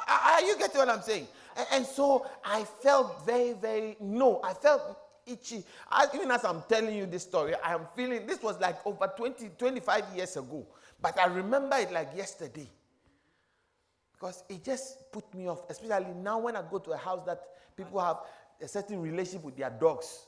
Are 0.09 0.26
you 0.41 0.57
getting 0.59 0.79
what 0.79 0.89
I'm 0.89 1.03
saying? 1.03 1.27
And, 1.57 1.67
and 1.73 1.87
so 1.87 2.27
I 2.45 2.65
felt 2.65 3.25
very, 3.25 3.53
very, 3.53 3.97
no, 4.01 4.41
I 4.43 4.55
felt 4.55 4.99
itchy. 5.27 5.65
I, 5.91 6.07
even 6.15 6.31
as 6.31 6.45
I'm 6.45 6.63
telling 6.69 6.97
you 6.97 7.07
this 7.07 7.25
story, 7.25 7.55
I 7.65 7.75
am 7.75 7.87
feeling 7.95 8.27
this 8.27 8.43
was 8.43 8.61
like 8.61 8.77
over 8.87 9.11
20, 9.17 9.51
25 9.59 10.05
years 10.15 10.37
ago. 10.37 10.67
But 11.01 11.19
I 11.19 11.27
remember 11.27 11.77
it 11.77 11.93
like 11.93 12.11
yesterday. 12.17 12.69
Because 14.13 14.45
it 14.49 14.65
just 14.65 15.13
put 15.13 15.33
me 15.35 15.47
off, 15.47 15.69
especially 15.69 16.15
now 16.23 16.39
when 16.39 16.57
I 16.57 16.63
go 16.71 16.79
to 16.79 16.93
a 16.93 16.97
house 16.97 17.21
that 17.27 17.43
people 17.77 18.01
have 18.01 18.19
a 18.63 18.69
certain 18.69 19.01
relationship 19.01 19.45
with 19.45 19.57
their 19.57 19.69
dogs. 19.69 20.27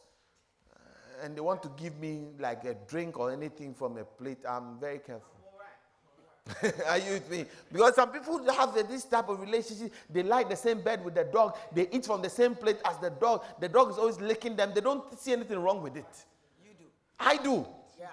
Uh, 0.70 1.24
and 1.24 1.34
they 1.34 1.40
want 1.40 1.62
to 1.62 1.70
give 1.76 1.98
me 1.98 2.26
like 2.38 2.64
a 2.64 2.74
drink 2.86 3.18
or 3.18 3.32
anything 3.32 3.72
from 3.72 3.96
a 3.96 4.04
plate. 4.04 4.38
I'm 4.46 4.78
very 4.78 4.98
careful. 4.98 5.37
Are 6.88 6.98
you 6.98 7.12
with 7.12 7.30
me? 7.30 7.44
Because 7.70 7.94
some 7.94 8.10
people 8.10 8.42
have 8.52 8.74
this 8.74 9.04
type 9.04 9.28
of 9.28 9.40
relationship. 9.40 9.92
They 10.10 10.22
lie 10.22 10.44
the 10.44 10.56
same 10.56 10.80
bed 10.80 11.04
with 11.04 11.14
the 11.14 11.24
dog. 11.24 11.56
They 11.72 11.88
eat 11.92 12.06
from 12.06 12.22
the 12.22 12.30
same 12.30 12.54
plate 12.54 12.78
as 12.84 12.96
the 12.98 13.10
dog. 13.10 13.44
The 13.60 13.68
dog 13.68 13.90
is 13.90 13.98
always 13.98 14.20
licking 14.20 14.56
them. 14.56 14.72
They 14.74 14.80
don't 14.80 15.18
see 15.18 15.32
anything 15.32 15.58
wrong 15.58 15.82
with 15.82 15.96
it. 15.96 16.06
You 16.64 16.70
do. 16.78 16.84
I 17.20 17.36
do. 17.36 17.66
Yeah. 17.98 18.06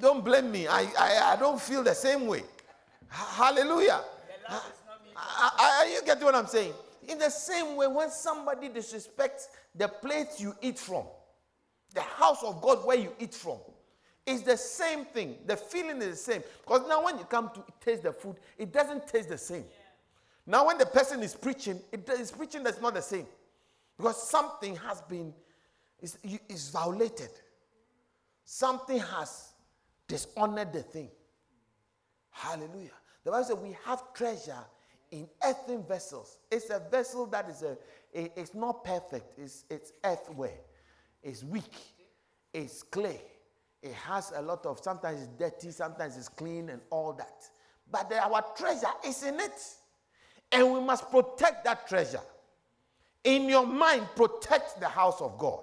don't 0.00 0.24
blame 0.24 0.50
me. 0.50 0.66
I, 0.66 0.86
I, 0.98 1.32
I 1.32 1.36
don't 1.36 1.60
feel 1.60 1.82
the 1.82 1.94
same 1.94 2.26
way. 2.26 2.42
Hallelujah. 3.08 4.00
Are 5.16 5.86
you 5.86 6.02
getting 6.04 6.24
what 6.24 6.34
I'm 6.34 6.46
saying? 6.46 6.72
In 7.08 7.18
the 7.18 7.30
same 7.30 7.76
way, 7.76 7.86
when 7.86 8.10
somebody 8.10 8.68
disrespects 8.68 9.46
the 9.74 9.88
plate 9.88 10.28
you 10.38 10.54
eat 10.60 10.78
from, 10.78 11.04
the 11.94 12.00
house 12.00 12.42
of 12.42 12.60
God 12.60 12.86
where 12.86 12.96
you 12.96 13.12
eat 13.18 13.34
from, 13.34 13.58
it's 14.26 14.42
the 14.42 14.56
same 14.56 15.04
thing. 15.04 15.36
The 15.46 15.56
feeling 15.56 16.00
is 16.02 16.10
the 16.10 16.32
same. 16.32 16.42
Because 16.60 16.86
now 16.88 17.04
when 17.04 17.18
you 17.18 17.24
come 17.24 17.50
to 17.54 17.64
taste 17.80 18.04
the 18.04 18.12
food, 18.12 18.36
it 18.56 18.72
doesn't 18.72 19.08
taste 19.08 19.28
the 19.28 19.38
same. 19.38 19.64
Yeah. 19.68 19.86
Now 20.46 20.66
when 20.66 20.78
the 20.78 20.86
person 20.86 21.22
is 21.22 21.34
preaching, 21.34 21.80
it 21.90 22.08
is 22.08 22.30
preaching 22.30 22.62
that's 22.62 22.80
not 22.80 22.94
the 22.94 23.02
same. 23.02 23.26
Because 23.96 24.28
something 24.28 24.76
has 24.76 25.00
been, 25.02 25.32
is, 26.00 26.18
is 26.48 26.70
violated. 26.70 27.30
Something 28.44 28.98
has 28.98 29.52
dishonored 30.08 30.72
the 30.72 30.82
thing. 30.82 31.10
Hallelujah. 32.30 32.90
The 33.24 33.30
Bible 33.30 33.44
says 33.44 33.56
we 33.56 33.76
have 33.84 34.12
treasure 34.14 34.64
in 35.10 35.28
earthen 35.44 35.84
vessels. 35.84 36.38
It's 36.50 36.70
a 36.70 36.80
vessel 36.90 37.26
that 37.26 37.48
is 37.48 37.62
a, 37.62 37.76
it, 38.12 38.32
it's 38.36 38.54
not 38.54 38.84
perfect. 38.84 39.38
It's, 39.38 39.64
it's 39.70 39.92
earthware. 40.02 40.58
It's 41.22 41.44
weak. 41.44 41.74
It's 42.52 42.82
clay. 42.82 43.20
It 43.82 43.94
has 43.94 44.32
a 44.34 44.40
lot 44.40 44.64
of, 44.64 44.78
sometimes 44.80 45.22
it's 45.22 45.30
dirty, 45.38 45.72
sometimes 45.72 46.16
it's 46.16 46.28
clean, 46.28 46.68
and 46.68 46.80
all 46.90 47.12
that. 47.14 47.48
But 47.90 48.08
the, 48.08 48.22
our 48.22 48.44
treasure 48.56 48.86
is 49.04 49.22
in 49.24 49.40
it. 49.40 49.60
And 50.52 50.72
we 50.72 50.80
must 50.80 51.10
protect 51.10 51.64
that 51.64 51.88
treasure. 51.88 52.20
In 53.24 53.48
your 53.48 53.66
mind, 53.66 54.06
protect 54.14 54.78
the 54.80 54.88
house 54.88 55.20
of 55.20 55.38
God. 55.38 55.62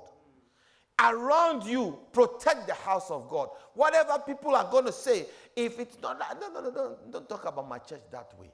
Around 1.02 1.64
you, 1.64 1.98
protect 2.12 2.68
the 2.68 2.74
house 2.74 3.10
of 3.10 3.30
God. 3.30 3.50
Whatever 3.74 4.22
people 4.26 4.54
are 4.54 4.70
going 4.70 4.86
to 4.86 4.92
say, 4.92 5.26
if 5.56 5.80
it's 5.80 5.98
not 6.02 6.20
no, 6.42 6.50
no, 6.50 6.70
no, 6.70 6.98
don't, 7.10 7.30
talk 7.30 7.46
about 7.46 7.70
my 7.70 7.78
church 7.80 8.02
that 8.12 8.34
way. 8.38 8.52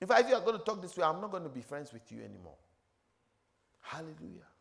If 0.00 0.10
I, 0.10 0.20
if 0.20 0.28
you 0.28 0.34
are 0.34 0.40
going 0.40 0.58
to 0.58 0.64
talk 0.64 0.82
this 0.82 0.96
way, 0.96 1.04
I'm 1.04 1.20
not 1.20 1.30
going 1.30 1.44
to 1.44 1.48
be 1.48 1.62
friends 1.62 1.92
with 1.92 2.10
you 2.10 2.18
anymore. 2.18 2.56
Hallelujah. 3.80 4.51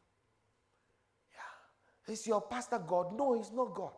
Is 2.08 2.26
your 2.28 2.42
pastor 2.42 2.80
God? 2.80 3.18
No, 3.18 3.34
he's 3.34 3.52
not 3.52 3.74
God. 3.74 3.94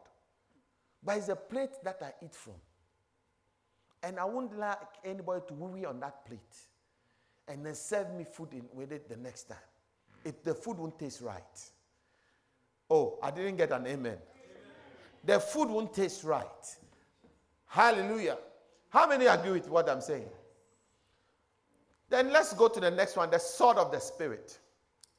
But 1.03 1.17
it's 1.17 1.29
a 1.29 1.35
plate 1.35 1.71
that 1.83 1.99
I 2.01 2.13
eat 2.23 2.35
from. 2.35 2.53
And 4.01 4.19
I 4.19 4.25
wouldn't 4.25 4.57
like 4.57 4.77
anybody 5.03 5.41
to 5.47 5.53
worry 5.53 5.85
on 5.85 5.99
that 6.01 6.25
plate 6.25 6.39
and 7.47 7.65
then 7.65 7.75
serve 7.75 8.13
me 8.13 8.25
food 8.25 8.49
in, 8.53 8.63
with 8.73 8.91
it 8.91 9.09
the 9.09 9.17
next 9.17 9.43
time. 9.43 9.57
It, 10.23 10.43
the 10.43 10.53
food 10.53 10.77
won't 10.77 10.97
taste 10.97 11.21
right. 11.21 11.71
Oh, 12.89 13.17
I 13.21 13.31
didn't 13.31 13.57
get 13.57 13.71
an 13.71 13.87
amen. 13.87 13.97
amen. 13.97 14.17
The 15.23 15.39
food 15.39 15.69
won't 15.69 15.93
taste 15.93 16.23
right. 16.23 16.45
Hallelujah. 17.67 18.37
How 18.89 19.07
many 19.07 19.25
agree 19.25 19.51
with 19.51 19.69
what 19.69 19.89
I'm 19.89 20.01
saying? 20.01 20.29
Then 22.09 22.31
let's 22.31 22.53
go 22.53 22.67
to 22.67 22.79
the 22.79 22.91
next 22.91 23.15
one 23.17 23.31
the 23.31 23.39
sword 23.39 23.77
of 23.77 23.91
the 23.91 23.99
Spirit. 23.99 24.59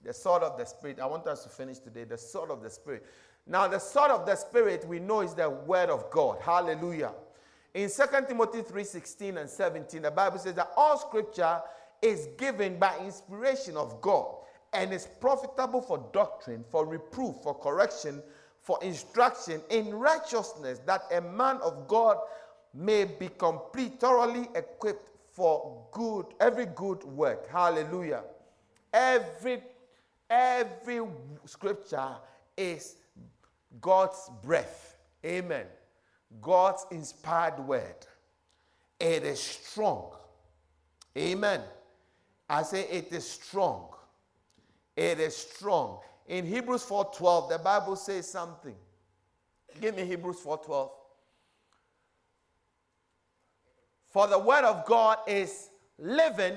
The 0.04 0.12
sword 0.12 0.42
of 0.42 0.58
the 0.58 0.64
Spirit. 0.64 1.00
I 1.00 1.06
want 1.06 1.26
us 1.26 1.44
to 1.44 1.48
finish 1.48 1.78
today. 1.78 2.04
The 2.04 2.18
sword 2.18 2.50
of 2.50 2.62
the 2.62 2.70
Spirit. 2.70 3.06
Now, 3.46 3.68
the 3.68 3.78
sword 3.78 4.10
of 4.10 4.26
the 4.26 4.36
Spirit, 4.36 4.86
we 4.86 4.98
know 5.00 5.20
is 5.20 5.34
the 5.34 5.50
word 5.50 5.90
of 5.90 6.10
God. 6.10 6.38
Hallelujah. 6.40 7.12
In 7.74 7.90
2 7.90 8.02
Timothy 8.28 8.62
3 8.62 8.84
16 8.84 9.38
and 9.38 9.50
17, 9.50 10.02
the 10.02 10.10
Bible 10.10 10.38
says 10.38 10.54
that 10.54 10.70
all 10.76 10.96
scripture 10.96 11.60
is 12.00 12.28
given 12.38 12.78
by 12.78 12.96
inspiration 12.98 13.76
of 13.76 14.00
God 14.00 14.26
and 14.72 14.92
is 14.92 15.08
profitable 15.20 15.80
for 15.80 16.08
doctrine, 16.12 16.64
for 16.70 16.86
reproof, 16.86 17.36
for 17.42 17.54
correction, 17.54 18.22
for 18.60 18.78
instruction 18.82 19.60
in 19.70 19.94
righteousness, 19.94 20.80
that 20.86 21.02
a 21.12 21.20
man 21.20 21.56
of 21.62 21.88
God 21.88 22.18
may 22.72 23.04
be 23.04 23.28
complete, 23.28 24.00
thoroughly 24.00 24.48
equipped 24.54 25.10
for 25.32 25.84
good, 25.92 26.26
every 26.40 26.66
good 26.66 27.02
work. 27.04 27.48
Hallelujah. 27.48 28.22
Every 28.92 29.62
Every 30.30 31.00
scripture 31.44 32.16
is 32.56 32.96
God's 33.80 34.30
breath. 34.42 34.96
Amen. 35.24 35.66
God's 36.40 36.86
inspired 36.90 37.58
word. 37.60 38.06
It 38.98 39.24
is 39.24 39.40
strong. 39.40 40.12
Amen. 41.16 41.60
I 42.48 42.62
say 42.62 42.82
it 42.88 43.12
is 43.12 43.28
strong. 43.28 43.88
It 44.96 45.20
is 45.20 45.36
strong. 45.36 46.00
In 46.26 46.46
Hebrews 46.46 46.84
4:12, 46.84 47.50
the 47.50 47.58
Bible 47.58 47.96
says 47.96 48.30
something. 48.30 48.76
Give 49.80 49.94
me 49.94 50.04
Hebrews 50.04 50.40
4:12. 50.40 50.90
For 54.08 54.26
the 54.26 54.38
word 54.38 54.64
of 54.64 54.86
God 54.86 55.18
is 55.26 55.70
living 55.98 56.56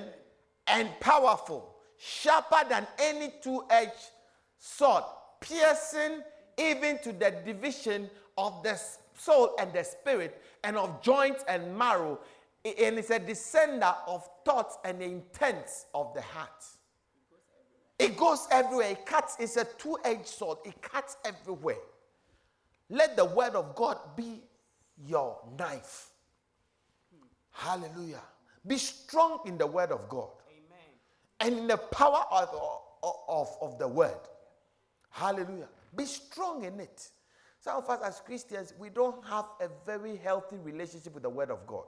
and 0.66 0.88
powerful 1.00 1.77
sharper 1.98 2.68
than 2.68 2.86
any 2.98 3.32
two 3.42 3.64
edged 3.70 4.10
sword, 4.58 5.04
piercing 5.40 6.22
even 6.56 6.98
to 6.98 7.12
the 7.12 7.34
division 7.44 8.08
of 8.36 8.62
the 8.62 8.80
soul 9.14 9.54
and 9.58 9.72
the 9.72 9.84
spirit, 9.84 10.42
and 10.64 10.76
of 10.76 11.02
joints 11.02 11.44
and 11.48 11.76
marrow, 11.76 12.18
and 12.64 12.98
it's 12.98 13.10
a 13.10 13.20
descender 13.20 13.94
of 14.06 14.28
thoughts 14.44 14.78
and 14.84 15.02
intents 15.02 15.86
of 15.94 16.12
the 16.14 16.22
heart. 16.22 16.64
It 17.98 18.16
goes 18.16 18.46
everywhere. 18.50 18.90
It 18.92 19.06
cuts. 19.06 19.36
It's 19.40 19.56
a 19.56 19.64
two-edged 19.64 20.26
sword. 20.26 20.58
It 20.64 20.80
cuts 20.80 21.16
everywhere. 21.24 21.78
Let 22.90 23.16
the 23.16 23.24
word 23.24 23.54
of 23.54 23.74
God 23.74 23.98
be 24.16 24.42
your 25.04 25.38
knife. 25.58 26.10
Hallelujah. 27.50 28.22
Be 28.66 28.78
strong 28.78 29.40
in 29.46 29.58
the 29.58 29.66
word 29.66 29.90
of 29.90 30.08
God 30.08 30.30
and 31.40 31.58
in 31.58 31.66
the 31.66 31.76
power 31.76 32.24
of, 32.30 32.48
of, 33.28 33.56
of 33.60 33.78
the 33.78 33.88
word. 33.88 34.18
Hallelujah. 35.10 35.68
Be 35.96 36.04
strong 36.04 36.64
in 36.64 36.80
it. 36.80 37.08
Some 37.60 37.76
of 37.76 37.90
us 37.90 38.00
as 38.04 38.20
Christians, 38.20 38.74
we 38.78 38.88
don't 38.88 39.24
have 39.26 39.46
a 39.60 39.68
very 39.84 40.16
healthy 40.16 40.56
relationship 40.56 41.14
with 41.14 41.24
the 41.24 41.28
Word 41.28 41.50
of 41.50 41.66
God. 41.66 41.84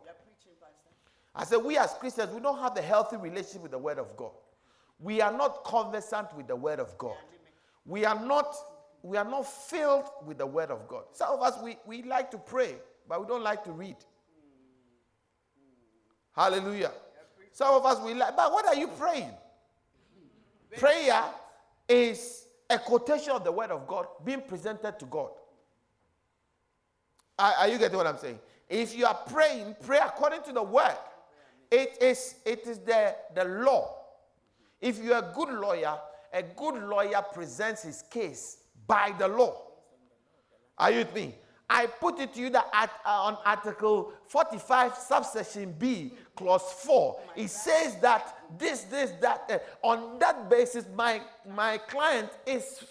I 1.34 1.44
said, 1.44 1.58
we 1.58 1.78
as 1.78 1.94
Christians, 1.94 2.32
we 2.34 2.40
don't 2.40 2.58
have 2.58 2.76
a 2.76 2.82
healthy 2.82 3.16
relationship 3.16 3.62
with 3.62 3.70
the 3.70 3.78
Word 3.78 3.98
of 3.98 4.16
God. 4.16 4.32
We 4.98 5.20
are 5.20 5.32
not 5.32 5.64
conversant 5.64 6.34
with 6.36 6.48
the 6.48 6.56
Word 6.56 6.80
of 6.80 6.98
God. 6.98 7.16
We 7.86 8.04
are 8.04 8.18
not, 8.18 8.54
we 9.02 9.16
are 9.16 9.24
not 9.24 9.46
filled 9.46 10.10
with 10.26 10.38
the 10.38 10.46
Word 10.46 10.70
of 10.70 10.88
God. 10.88 11.04
Some 11.12 11.30
of 11.30 11.40
us, 11.40 11.54
we, 11.62 11.76
we 11.86 12.02
like 12.02 12.30
to 12.32 12.38
pray, 12.38 12.74
but 13.08 13.20
we 13.20 13.26
don't 13.26 13.44
like 13.44 13.62
to 13.64 13.72
read. 13.72 13.96
Hallelujah. 16.34 16.92
Some 17.52 17.74
of 17.74 17.84
us, 17.84 18.00
we 18.00 18.14
like, 18.14 18.36
but 18.36 18.52
what 18.52 18.66
are 18.66 18.74
you 18.74 18.88
praying? 18.88 19.30
Prayer 20.76 21.24
is 21.88 22.46
a 22.68 22.78
quotation 22.78 23.32
of 23.32 23.44
the 23.44 23.52
Word 23.52 23.70
of 23.70 23.86
God 23.86 24.06
being 24.24 24.42
presented 24.42 24.98
to 24.98 25.06
God. 25.06 25.30
Are, 27.38 27.52
are 27.60 27.68
you 27.68 27.78
getting 27.78 27.96
what 27.96 28.06
I'm 28.06 28.18
saying? 28.18 28.38
If 28.68 28.96
you 28.96 29.06
are 29.06 29.18
praying, 29.28 29.74
pray 29.84 29.98
according 29.98 30.42
to 30.44 30.52
the 30.52 30.62
Word. 30.62 30.96
It 31.70 31.98
is, 32.00 32.36
it 32.44 32.66
is 32.66 32.78
the, 32.78 33.14
the 33.34 33.44
law. 33.44 33.96
If 34.80 35.02
you're 35.02 35.18
a 35.18 35.32
good 35.34 35.50
lawyer, 35.50 35.98
a 36.32 36.42
good 36.42 36.82
lawyer 36.82 37.22
presents 37.32 37.82
his 37.82 38.02
case 38.02 38.58
by 38.86 39.12
the 39.18 39.28
law. 39.28 39.60
Are 40.78 40.90
you 40.90 40.98
with 40.98 41.14
me? 41.14 41.34
I 41.72 41.87
put 41.87 42.18
it 42.18 42.35
to 42.35 42.40
you 42.40 42.50
that 42.50 42.66
at, 42.74 42.90
uh, 43.06 43.22
on 43.22 43.38
Article 43.46 44.12
45, 44.26 44.96
subsection 44.96 45.72
B, 45.78 46.12
clause 46.35 46.64
4, 46.83 47.20
it 47.37 47.48
says 47.48 47.94
that 48.00 48.37
this, 48.59 48.83
this, 48.83 49.12
that. 49.20 49.48
Uh, 49.48 49.87
on 49.87 50.18
that 50.18 50.50
basis, 50.50 50.85
my, 50.96 51.22
my 51.54 51.78
client 51.78 52.28
is, 52.44 52.85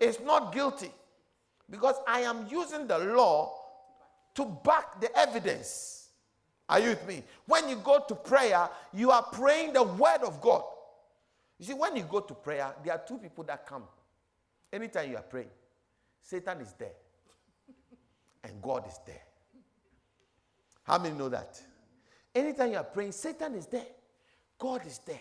is 0.00 0.18
not 0.20 0.54
guilty 0.54 0.90
because 1.68 1.96
I 2.08 2.20
am 2.20 2.46
using 2.50 2.86
the 2.86 2.98
law 2.98 3.52
to 4.34 4.46
back 4.64 4.98
the 4.98 5.14
evidence. 5.16 6.08
Are 6.70 6.80
you 6.80 6.88
with 6.88 7.06
me? 7.06 7.22
When 7.44 7.68
you 7.68 7.76
go 7.76 8.02
to 8.08 8.14
prayer, 8.14 8.66
you 8.94 9.10
are 9.10 9.24
praying 9.24 9.74
the 9.74 9.82
word 9.82 10.22
of 10.26 10.40
God. 10.40 10.62
You 11.58 11.66
see, 11.66 11.74
when 11.74 11.96
you 11.96 12.04
go 12.04 12.20
to 12.20 12.32
prayer, 12.32 12.74
there 12.82 12.94
are 12.94 13.02
two 13.06 13.18
people 13.18 13.44
that 13.44 13.66
come. 13.66 13.82
Anytime 14.72 15.10
you 15.10 15.16
are 15.18 15.22
praying, 15.22 15.50
Satan 16.22 16.62
is 16.62 16.72
there 16.78 16.92
and 18.44 18.60
God 18.62 18.86
is 18.86 18.98
there. 19.06 19.22
How 20.84 20.98
many 20.98 21.16
know 21.16 21.28
that? 21.28 21.60
Anytime 22.34 22.72
you 22.72 22.78
are 22.78 22.84
praying, 22.84 23.12
Satan 23.12 23.54
is 23.54 23.66
there, 23.66 23.86
God 24.58 24.86
is 24.86 24.98
there. 25.06 25.20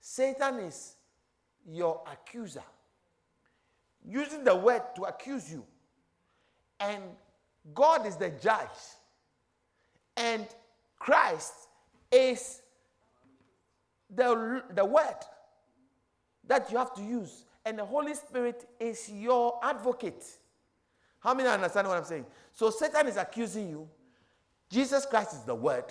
Satan 0.00 0.60
is 0.60 0.94
your 1.68 2.02
accuser, 2.10 2.62
using 4.04 4.44
the 4.44 4.54
word 4.54 4.82
to 4.96 5.02
accuse 5.02 5.50
you. 5.50 5.64
And 6.78 7.02
God 7.74 8.06
is 8.06 8.16
the 8.16 8.30
judge. 8.30 8.68
And 10.16 10.46
Christ 10.98 11.52
is 12.12 12.62
the, 14.14 14.62
the 14.74 14.84
word 14.84 15.16
that 16.46 16.70
you 16.70 16.78
have 16.78 16.94
to 16.94 17.02
use. 17.02 17.44
And 17.64 17.78
the 17.78 17.84
Holy 17.84 18.14
Spirit 18.14 18.68
is 18.78 19.10
your 19.10 19.58
advocate. 19.62 20.24
How 21.20 21.34
many 21.34 21.48
understand 21.48 21.88
what 21.88 21.96
I'm 21.96 22.04
saying? 22.04 22.26
So 22.52 22.70
Satan 22.70 23.08
is 23.08 23.16
accusing 23.16 23.68
you. 23.68 23.88
Jesus 24.70 25.06
Christ 25.06 25.34
is 25.34 25.40
the 25.40 25.54
word. 25.54 25.84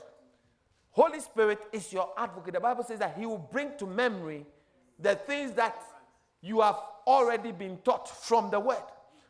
Holy 0.91 1.19
Spirit 1.19 1.59
is 1.73 1.91
your 1.91 2.11
advocate. 2.17 2.53
The 2.53 2.59
Bible 2.59 2.83
says 2.83 2.99
that 2.99 3.17
he 3.17 3.25
will 3.25 3.37
bring 3.51 3.71
to 3.79 3.85
memory 3.85 4.45
the 4.99 5.15
things 5.15 5.51
that 5.53 5.81
you 6.41 6.61
have 6.61 6.79
already 7.05 7.51
been 7.51 7.77
taught 7.79 8.07
from 8.07 8.49
the 8.49 8.59
word 8.59 8.83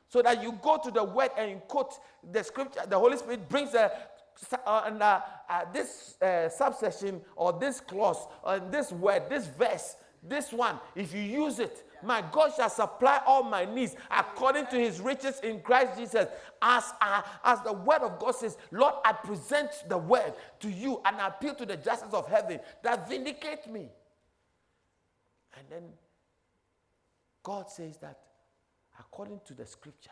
so 0.07 0.21
that 0.21 0.41
you 0.43 0.57
go 0.61 0.77
to 0.77 0.91
the 0.91 1.03
word 1.03 1.31
and 1.37 1.51
you 1.51 1.57
quote 1.67 1.93
the 2.31 2.43
scripture. 2.43 2.81
The 2.87 2.97
Holy 2.97 3.17
Spirit 3.17 3.49
brings 3.49 3.73
a 3.73 3.91
uh, 4.65 4.83
and 4.85 5.01
uh, 5.01 5.21
uh, 5.49 5.65
this 5.71 6.21
uh, 6.21 6.49
subsection 6.49 7.21
or 7.35 7.53
this 7.53 7.79
clause 7.79 8.27
or 8.43 8.59
this 8.59 8.91
word, 8.91 9.23
this 9.29 9.47
verse, 9.47 9.95
this 10.21 10.51
one, 10.51 10.79
if 10.95 11.13
you 11.13 11.21
use 11.21 11.59
it, 11.59 11.83
my 12.05 12.23
God 12.31 12.51
shall 12.55 12.69
supply 12.69 13.19
all 13.25 13.43
my 13.43 13.65
needs 13.65 13.95
according 14.11 14.67
to 14.67 14.77
his 14.77 14.99
riches 15.01 15.39
in 15.41 15.61
Christ 15.61 15.97
Jesus. 15.97 16.27
As, 16.61 16.93
uh, 17.01 17.21
as 17.43 17.61
the 17.61 17.73
word 17.73 18.01
of 18.01 18.19
God 18.19 18.35
says, 18.35 18.57
Lord, 18.71 18.95
I 19.03 19.13
present 19.13 19.69
the 19.87 19.97
word 19.97 20.33
to 20.59 20.69
you 20.69 21.01
and 21.05 21.17
I 21.17 21.27
appeal 21.27 21.55
to 21.55 21.65
the 21.65 21.77
justice 21.77 22.13
of 22.13 22.27
heaven 22.27 22.59
that 22.83 23.09
vindicate 23.09 23.71
me. 23.71 23.89
And 25.57 25.67
then 25.69 25.83
God 27.43 27.69
says 27.69 27.97
that 27.97 28.19
according 28.99 29.41
to 29.45 29.53
the 29.53 29.65
scripture 29.65 30.09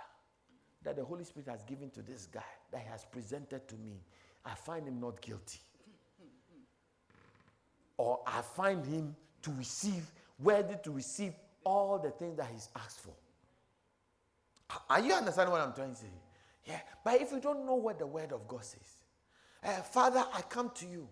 that 0.84 0.96
the 0.96 1.04
Holy 1.04 1.24
Spirit 1.24 1.48
has 1.50 1.64
given 1.64 1.90
to 1.92 2.02
this 2.02 2.28
guy, 2.28 2.44
that 2.72 2.82
he 2.82 2.88
has 2.90 3.06
presented 3.06 3.68
to 3.68 3.76
me, 3.76 4.02
I 4.46 4.54
find 4.56 4.88
him 4.88 5.00
not 5.00 5.22
guilty. 5.22 5.60
Or 7.98 8.20
I 8.28 8.42
find 8.42 8.86
him 8.86 9.16
to 9.44 9.52
receive, 9.52 10.12
worthy 10.40 10.76
to 10.84 10.92
receive 10.92 11.34
all 11.64 12.00
the 12.00 12.12
things 12.12 12.38
that 12.38 12.48
he's 12.52 12.70
asked 12.76 13.00
for. 13.02 13.14
Are 14.90 15.00
you 15.00 15.14
understanding 15.14 15.52
what 15.52 15.62
I'm 15.62 15.74
trying 15.74 15.92
to 15.92 15.96
say? 15.96 16.08
Yeah. 16.66 16.80
But 17.04 17.22
if 17.22 17.32
you 17.32 17.40
don't 17.40 17.66
know 17.66 17.76
what 17.76 18.00
the 18.00 18.08
word 18.08 18.32
of 18.32 18.48
God 18.48 18.64
says, 18.64 19.04
uh, 19.64 19.82
Father, 19.82 20.24
I 20.34 20.42
come 20.42 20.72
to 20.76 20.86
you. 20.86 21.08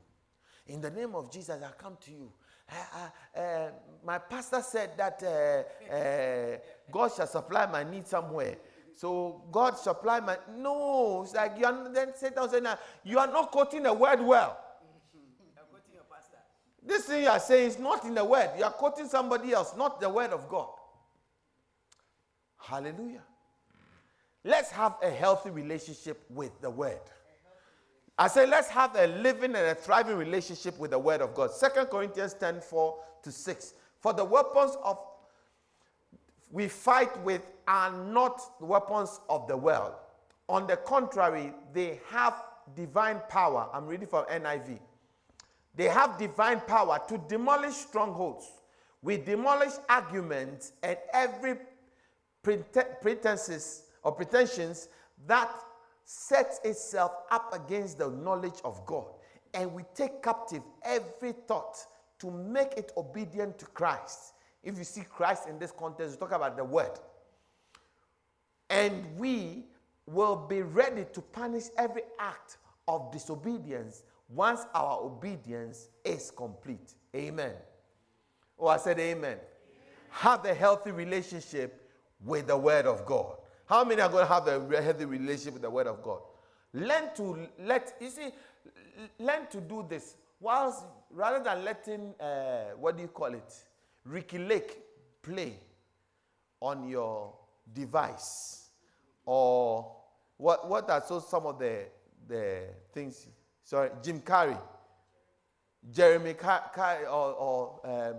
In 0.68 0.82
the 0.82 0.90
name 0.90 1.16
of 1.16 1.32
Jesus, 1.32 1.62
I 1.62 1.72
come 1.82 1.98
to 2.06 2.12
you. 2.12 2.32
Uh, 2.70 3.40
uh, 3.40 3.70
my 4.06 4.18
pastor 4.18 4.62
said 4.62 4.92
that 4.98 5.20
God 6.92 7.12
shall 7.16 7.28
supply 7.28 7.66
my 7.66 7.84
need 7.84 8.08
somewhere. 8.08 8.56
So 8.96 9.44
God 9.52 9.78
supply 9.78 10.20
my 10.20 10.38
no. 10.58 11.24
It's 11.24 11.34
like 11.34 11.58
you 11.58 11.66
are 11.66 11.90
then 11.92 12.14
Satan 12.16 12.50
saying 12.50 12.66
you 13.04 13.20
are 13.20 13.28
not 13.28 13.52
quoting 13.52 13.84
the 13.84 13.94
word 13.94 14.22
well. 14.22 14.58
This 16.84 17.06
thing 17.06 17.24
you 17.24 17.30
are 17.30 17.40
saying 17.40 17.68
is 17.68 17.80
not 17.80 18.06
in 18.06 18.16
the 18.16 18.26
word. 18.26 18.50
You 18.58 18.64
are 18.64 18.72
quoting 18.72 19.08
somebody 19.08 19.54
else, 19.54 19.76
not 19.78 20.02
the 20.02 20.10
word 20.10 20.32
of 20.32 20.50
God. 20.50 20.70
Hallelujah. 22.58 23.22
Let's 24.44 24.72
have 24.72 24.96
a 25.04 25.10
healthy 25.10 25.52
relationship 25.52 26.24
with 26.30 26.60
the 26.62 26.70
word. 26.70 27.00
I 28.18 28.28
say, 28.28 28.46
let's 28.46 28.70
have 28.70 28.96
a 28.96 29.08
living 29.08 29.56
and 29.56 29.66
a 29.66 29.74
thriving 29.74 30.16
relationship 30.16 30.78
with 30.78 30.92
the 30.92 31.00
Word 31.00 31.22
of 31.22 31.34
God. 31.34 31.50
Second 31.50 31.88
Corinthians 31.88 32.36
10 32.36 32.62
4 32.62 32.96
to 33.24 33.32
6. 33.32 33.74
For 34.00 34.14
the 34.14 34.24
weapons 34.24 34.78
of 34.84 35.00
we 36.52 36.68
fight 36.68 37.20
with 37.24 37.48
are 37.68 37.92
not 37.92 38.42
weapons 38.60 39.22
of 39.28 39.48
the 39.48 39.58
world. 39.58 39.94
On 40.50 40.68
the 40.68 40.76
contrary, 40.78 41.54
they 41.74 42.00
have 42.10 42.36
divine 42.76 43.22
power. 43.28 43.68
I'm 43.74 43.88
reading 43.88 44.08
from 44.08 44.26
NIV. 44.26 44.78
They 45.76 45.86
have 45.86 46.18
divine 46.18 46.62
power 46.62 47.00
to 47.08 47.18
demolish 47.18 47.76
strongholds. 47.76 48.46
We 49.02 49.18
demolish 49.18 49.74
arguments 49.90 50.74
and 50.84 50.98
every 51.14 51.56
pretenses 52.44 53.84
or 54.04 54.12
pretensions 54.12 54.90
that 55.28 55.50
sets 56.04 56.60
itself 56.64 57.12
up 57.30 57.54
against 57.54 58.00
the 58.00 58.10
knowledge 58.10 58.60
of 58.64 58.86
God. 58.86 59.06
And 59.54 59.74
we 59.74 59.84
take 59.96 60.22
captive 60.22 60.64
every 60.84 61.34
thought 61.48 61.78
to 62.20 62.32
make 62.32 62.74
it 62.74 62.92
obedient 62.98 63.58
to 63.60 63.66
Christ. 63.68 64.34
If 64.64 64.78
you 64.78 64.84
see 64.84 65.02
Christ 65.02 65.48
in 65.48 65.58
this 65.58 65.72
context, 65.72 66.12
we 66.12 66.18
talk 66.20 66.36
about 66.36 66.58
the 66.58 66.64
word. 66.64 67.00
And 68.70 69.06
we 69.18 69.66
will 70.06 70.36
be 70.36 70.62
ready 70.62 71.06
to 71.14 71.22
punish 71.22 71.66
every 71.78 72.04
act 72.20 72.58
of 72.88 73.12
disobedience 73.12 74.04
once 74.34 74.62
our 74.74 75.00
obedience 75.02 75.90
is 76.04 76.32
complete. 76.32 76.94
Amen. 77.16 77.54
Oh, 78.58 78.68
I 78.68 78.78
said 78.78 79.00
amen. 79.00 79.24
amen. 79.24 79.40
Have 80.10 80.46
a 80.46 80.54
healthy 80.54 80.92
relationship 80.92 81.90
with 82.24 82.48
the 82.48 82.58
word 82.58 82.86
of 82.86 83.06
God. 83.06 83.36
How 83.72 83.86
many 83.86 84.02
are 84.02 84.10
going 84.10 84.28
to 84.28 84.34
have 84.34 84.46
a 84.50 84.82
healthy 84.82 85.06
relationship 85.06 85.54
with 85.54 85.62
the 85.62 85.70
Word 85.70 85.88
of 85.88 86.04
God? 86.04 86.20
Learn 86.74 87.16
to 87.16 87.48
let, 87.58 87.96
you 88.02 88.10
see, 88.10 88.28
learn 89.18 89.48
to 89.50 89.62
do 89.62 89.86
this 89.88 90.18
whilst, 90.42 90.84
rather 91.10 91.42
than 91.42 91.64
letting, 91.64 92.14
uh, 92.20 92.72
what 92.78 92.98
do 92.98 93.04
you 93.04 93.08
call 93.08 93.34
it, 93.34 93.54
Ricki 94.04 94.40
Lake 94.40 94.78
play 95.22 95.54
on 96.60 96.86
your 96.90 97.34
device. 97.74 98.72
Or 99.26 99.96
what, 100.36 100.68
what 100.68 100.90
are 100.90 101.02
so 101.08 101.22
some 101.22 101.46
of 101.46 101.58
the, 101.58 101.86
the 102.28 102.64
things, 102.94 103.26
sorry, 103.64 103.90
Jim 104.04 104.22
Carrey, 104.22 104.60
Jeremy 105.92 106.34
Carrey, 106.34 107.04
or, 107.04 107.34
or 107.34 107.80
um, 107.84 108.16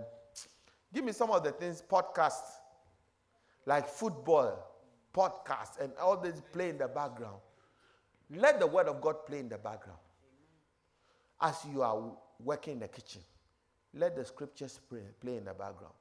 give 0.93 1.03
me 1.03 1.11
some 1.11 1.31
of 1.31 1.43
the 1.43 1.51
things, 1.51 1.81
podcasts, 1.89 2.59
like 3.65 3.87
football 3.87 4.69
podcast 5.13 5.79
and 5.79 5.91
all 6.01 6.17
this 6.17 6.41
play 6.51 6.69
in 6.69 6.77
the 6.77 6.87
background. 6.87 7.37
Let 8.35 8.59
the 8.59 8.67
word 8.67 8.87
of 8.87 8.99
God 8.99 9.25
play 9.25 9.39
in 9.39 9.49
the 9.49 9.57
background. 9.57 9.99
As 11.39 11.55
you 11.71 11.81
are 11.81 12.01
working 12.43 12.73
in 12.73 12.79
the 12.79 12.87
kitchen, 12.87 13.21
let 13.93 14.15
the 14.15 14.25
scriptures 14.25 14.79
play, 14.89 15.03
play 15.21 15.37
in 15.37 15.45
the 15.45 15.53
background. 15.53 15.93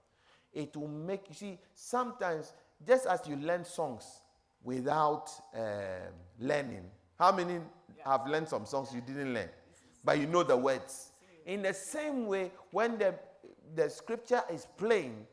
It 0.53 0.77
will 0.77 0.89
make 0.89 1.29
you 1.29 1.35
see 1.35 1.59
sometimes 1.75 2.53
just 2.87 3.07
as 3.07 3.21
you 3.27 3.37
learn 3.37 3.65
songs, 3.65 4.23
without 4.65 5.31
um, 5.55 6.13
learning. 6.39 6.85
How 7.23 7.31
many 7.31 7.61
have 8.05 8.27
learned 8.27 8.49
some 8.49 8.67
songs 8.67 8.93
you 8.93 9.01
didn't 9.01 9.33
learn, 9.33 9.49
but 10.03 10.19
you 10.19 10.27
know 10.27 10.43
the 10.43 10.57
words? 10.57 11.13
In 11.47 11.63
the 11.63 11.73
same 11.73 12.27
way, 12.27 12.51
when 12.73 12.99
the, 12.99 13.15
the 13.77 13.89
scripture 13.91 14.41
is 14.53 14.67
playing, 14.77 15.25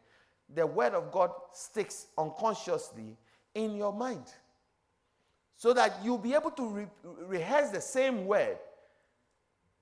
the 0.53 0.67
word 0.67 0.93
of 0.93 1.11
God 1.11 1.31
sticks 1.51 2.05
unconsciously 2.15 3.17
in 3.55 3.75
your 3.75 3.91
mind. 3.91 4.25
So 5.57 5.73
that 5.73 5.95
you'll 6.03 6.19
be 6.19 6.35
able 6.35 6.51
to 6.51 6.67
re- 6.67 6.87
rehearse 7.25 7.71
the 7.71 7.81
same 7.81 8.27
word. 8.27 8.59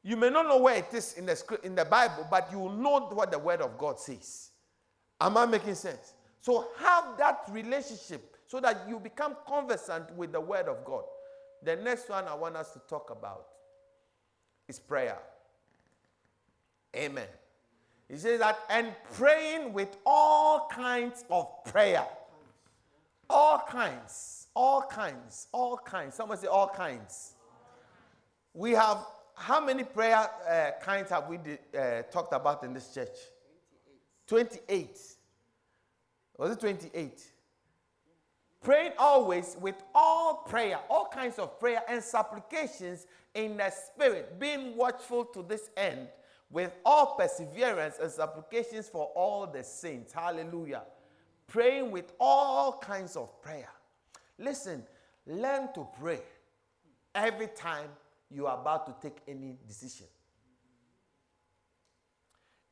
You 0.02 0.16
may 0.16 0.30
not 0.30 0.48
know 0.48 0.60
where 0.60 0.78
it 0.78 0.94
is 0.94 1.16
in 1.16 1.26
the, 1.26 1.36
script, 1.36 1.66
in 1.66 1.76
the 1.76 1.84
Bible, 1.84 2.26
but 2.32 2.50
you 2.54 2.60
will 2.60 2.72
know 2.72 3.02
what 3.02 3.34
the 3.34 3.40
word 3.40 3.60
of 3.60 3.78
God 3.78 4.00
says. 4.00 4.52
Am 5.20 5.36
I 5.36 5.46
making 5.46 5.76
sense? 5.76 6.14
So 6.40 6.70
have 6.80 7.18
that 7.18 7.42
relationship 7.52 8.38
so 8.48 8.62
that 8.62 8.86
you 8.88 8.98
become 8.98 9.36
conversant 9.46 10.10
with 10.16 10.32
the 10.32 10.40
word 10.40 10.70
of 10.70 10.86
God. 10.86 11.04
The 11.64 11.76
next 11.76 12.10
one 12.10 12.26
I 12.26 12.36
want 12.36 12.56
us 12.56 12.74
to 12.74 12.80
talk 12.88 13.10
about 13.10 13.48
is 14.68 14.80
prayer. 14.80 15.18
Amen. 16.96 17.28
He 18.10 18.18
says 18.18 18.40
that, 18.40 18.60
and 18.70 18.94
praying 19.14 19.74
with 19.74 19.98
all 20.06 20.68
kinds 20.72 21.26
of 21.30 21.64
prayer. 21.66 22.06
All 23.30 23.60
kinds, 23.68 24.48
all 24.56 24.82
kinds, 24.84 25.48
all 25.52 25.78
kinds. 25.78 26.16
Someone 26.16 26.38
say 26.38 26.48
all 26.48 26.70
kinds. 26.70 27.34
We 28.54 28.72
have, 28.72 29.00
how 29.36 29.64
many 29.64 29.84
prayer 29.84 30.30
uh, 30.50 30.72
kinds 30.82 31.10
have 31.10 31.28
we 31.28 31.38
uh, 31.78 32.04
talked 32.04 32.34
about 32.34 32.64
in 32.64 32.74
this 32.74 32.94
church? 32.94 33.18
28. 34.28 34.60
28. 34.68 35.00
Was 36.38 36.52
it 36.52 36.60
28? 36.60 37.24
Praying 38.64 38.94
always 38.98 39.56
with 39.62 39.82
all 39.94 40.44
prayer, 40.48 40.80
all 40.90 41.08
kinds 41.08 41.40
of 41.40 41.60
prayer 41.60 41.82
and 41.88 42.04
supplications 42.04 43.06
in 43.34 43.58
the 43.58 43.70
spirit, 43.70 44.40
being 44.40 44.76
watchful 44.76 45.26
to 45.26 45.44
this 45.44 45.70
end 45.78 46.08
with 46.50 46.72
all 46.86 47.16
perseverance 47.16 47.98
and 48.02 48.12
supplications 48.12 48.90
for 48.90 49.06
all 49.16 49.46
the 49.46 49.64
saints. 49.64 50.12
Hallelujah. 50.12 50.84
Praying 51.48 51.92
with 51.92 52.12
all 52.20 52.80
kinds 52.80 53.16
of 53.16 53.42
prayer. 53.42 53.70
Listen, 54.40 54.84
learn 55.26 55.70
to 55.74 55.88
pray 56.00 56.22
every 57.14 57.48
time 57.48 57.90
you 58.30 58.48
are 58.48 58.60
about 58.60 58.86
to 58.86 59.08
take 59.08 59.22
any 59.28 59.56
decision. 59.68 60.08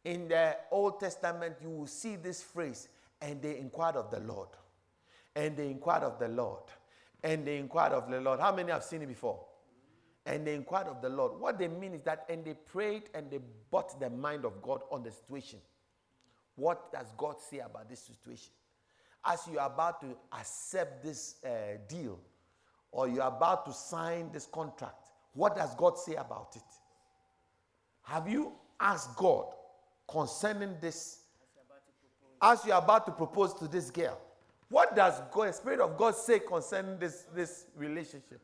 In 0.03 0.27
the 0.27 0.57
Old 0.71 0.99
Testament, 0.99 1.55
you 1.61 1.69
will 1.69 1.87
see 1.87 2.15
this 2.15 2.43
phrase, 2.43 2.89
and 3.21 3.41
they 3.41 3.57
inquired 3.57 3.95
of 3.95 4.11
the 4.11 4.19
Lord. 4.19 4.49
And 5.35 5.57
they 5.57 5.67
inquired 5.67 6.03
of 6.03 6.19
the 6.19 6.27
Lord. 6.27 6.63
And 7.23 7.45
they 7.45 7.57
inquired 7.57 7.93
of 7.93 8.09
the 8.09 8.21
Lord. 8.21 8.39
How 8.39 8.55
many 8.55 8.71
have 8.71 8.83
seen 8.83 9.01
it 9.01 9.07
before? 9.07 9.39
and 10.25 10.45
they 10.45 10.55
inquired 10.55 10.87
of 10.87 11.01
the 11.01 11.09
Lord. 11.09 11.39
What 11.39 11.59
they 11.59 11.67
mean 11.67 11.93
is 11.93 12.01
that, 12.03 12.25
and 12.29 12.43
they 12.43 12.53
prayed 12.53 13.03
and 13.13 13.29
they 13.29 13.39
brought 13.69 13.99
the 13.99 14.09
mind 14.09 14.43
of 14.43 14.61
God 14.61 14.81
on 14.91 15.03
the 15.03 15.11
situation. 15.11 15.59
What 16.55 16.91
does 16.91 17.11
God 17.17 17.35
say 17.39 17.59
about 17.59 17.89
this 17.89 17.99
situation? 17.99 18.51
As 19.23 19.47
you 19.51 19.59
are 19.59 19.67
about 19.67 20.01
to 20.01 20.15
accept 20.33 21.03
this 21.03 21.35
uh, 21.45 21.77
deal 21.87 22.19
or 22.91 23.07
you're 23.07 23.27
about 23.27 23.65
to 23.65 23.73
sign 23.73 24.31
this 24.31 24.45
contract, 24.45 25.09
what 25.33 25.55
does 25.55 25.75
God 25.75 25.97
say 25.97 26.15
about 26.15 26.53
it? 26.55 26.63
Have 28.03 28.27
you 28.27 28.53
asked 28.79 29.15
God 29.15 29.45
concerning 30.07 30.75
this? 30.79 31.19
As 32.41 32.65
you're 32.65 32.77
about 32.77 33.05
to 33.07 33.11
propose 33.11 33.53
to 33.55 33.67
this 33.67 33.89
girl, 33.89 34.19
what 34.69 34.95
does 34.95 35.21
God, 35.31 35.49
the 35.49 35.53
Spirit 35.53 35.79
of 35.79 35.97
God 35.97 36.15
say 36.15 36.39
concerning 36.39 36.97
this, 36.97 37.25
this 37.33 37.65
relationship? 37.75 38.41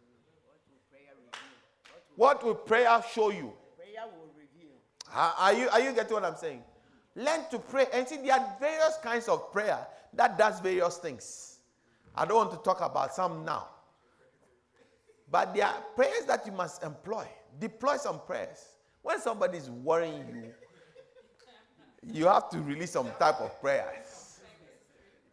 What 2.15 2.43
will 2.43 2.55
prayer 2.55 3.01
show 3.13 3.31
you? 3.31 3.53
Prayer 3.77 4.05
will 4.05 4.29
reveal. 4.37 4.71
Are 5.13 5.53
you, 5.53 5.69
are 5.69 5.79
you 5.79 5.93
getting 5.93 6.13
what 6.13 6.25
I'm 6.25 6.35
saying? 6.35 6.61
Learn 7.15 7.41
to 7.49 7.59
pray. 7.59 7.87
And 7.93 8.07
see, 8.07 8.17
there 8.17 8.33
are 8.33 8.55
various 8.59 8.97
kinds 9.01 9.27
of 9.27 9.51
prayer 9.51 9.79
that 10.13 10.37
does 10.37 10.59
various 10.59 10.97
things. 10.97 11.59
I 12.15 12.25
don't 12.25 12.37
want 12.37 12.51
to 12.51 12.57
talk 12.57 12.81
about 12.81 13.13
some 13.13 13.43
now. 13.45 13.67
But 15.29 15.55
there 15.55 15.65
are 15.65 15.81
prayers 15.95 16.25
that 16.27 16.45
you 16.45 16.51
must 16.51 16.83
employ. 16.83 17.25
Deploy 17.59 17.97
some 17.97 18.19
prayers. 18.19 18.65
When 19.01 19.19
somebody 19.19 19.57
is 19.57 19.69
worrying 19.69 20.25
you, 20.29 20.53
you 22.13 22.27
have 22.27 22.49
to 22.49 22.59
release 22.59 22.91
some 22.91 23.09
type 23.19 23.39
of 23.39 23.59
prayers. 23.61 24.10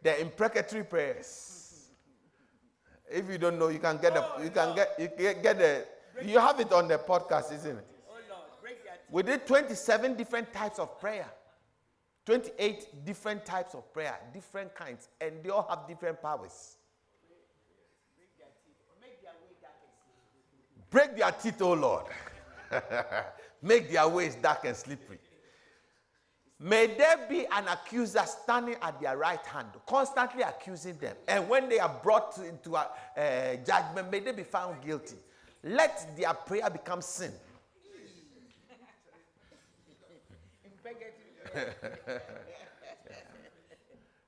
The 0.01 0.21
imprecatory 0.21 0.83
prayers. 0.83 1.89
If 3.11 3.29
you 3.29 3.37
don't 3.37 3.57
know, 3.57 3.69
you 3.69 3.79
can 3.79 3.97
get 3.97 4.15
a, 4.15 4.43
you 4.43 4.49
can 4.49 4.75
get 4.75 4.95
you 4.99 5.09
can 5.09 5.41
get 5.41 5.57
the 5.57 5.85
you 6.25 6.39
have 6.39 6.59
it 6.59 6.71
on 6.71 6.87
the 6.87 6.97
podcast, 6.97 7.51
isn't 7.53 7.77
it? 7.77 7.87
We 9.11 9.23
did 9.23 9.47
27 9.47 10.15
different 10.15 10.53
types 10.53 10.77
of 10.77 10.99
prayer. 10.99 11.25
28 12.25 13.05
different 13.05 13.43
types 13.43 13.73
of 13.73 13.91
prayer, 13.91 14.15
different 14.31 14.75
kinds, 14.75 15.09
and 15.19 15.43
they 15.43 15.49
all 15.49 15.65
have 15.67 15.87
different 15.87 16.21
powers. 16.21 16.77
Break 20.91 21.17
their 21.17 21.31
teeth, 21.31 21.61
oh 21.61 21.73
Lord. 21.73 22.05
Make 23.61 23.91
their 23.91 24.07
ways 24.07 24.35
dark 24.35 24.65
and 24.65 24.75
slippery. 24.75 25.19
May 26.61 26.87
there 26.87 27.25
be 27.29 27.45
an 27.45 27.69
accuser 27.69 28.23
standing 28.25 28.75
at 28.81 28.99
their 28.99 29.17
right 29.17 29.45
hand, 29.45 29.69
constantly 29.87 30.41
accusing 30.41 30.97
them. 30.97 31.15
And 31.25 31.47
when 31.47 31.69
they 31.69 31.79
are 31.79 31.99
brought 32.03 32.37
into 32.37 32.75
a, 32.75 32.89
uh, 33.15 33.55
judgment, 33.65 34.11
may 34.11 34.19
they 34.19 34.33
be 34.33 34.43
found 34.43 34.83
guilty. 34.83 35.15
Let 35.63 36.17
their 36.17 36.33
prayer 36.33 36.69
become 36.69 37.01
sin. 37.01 37.31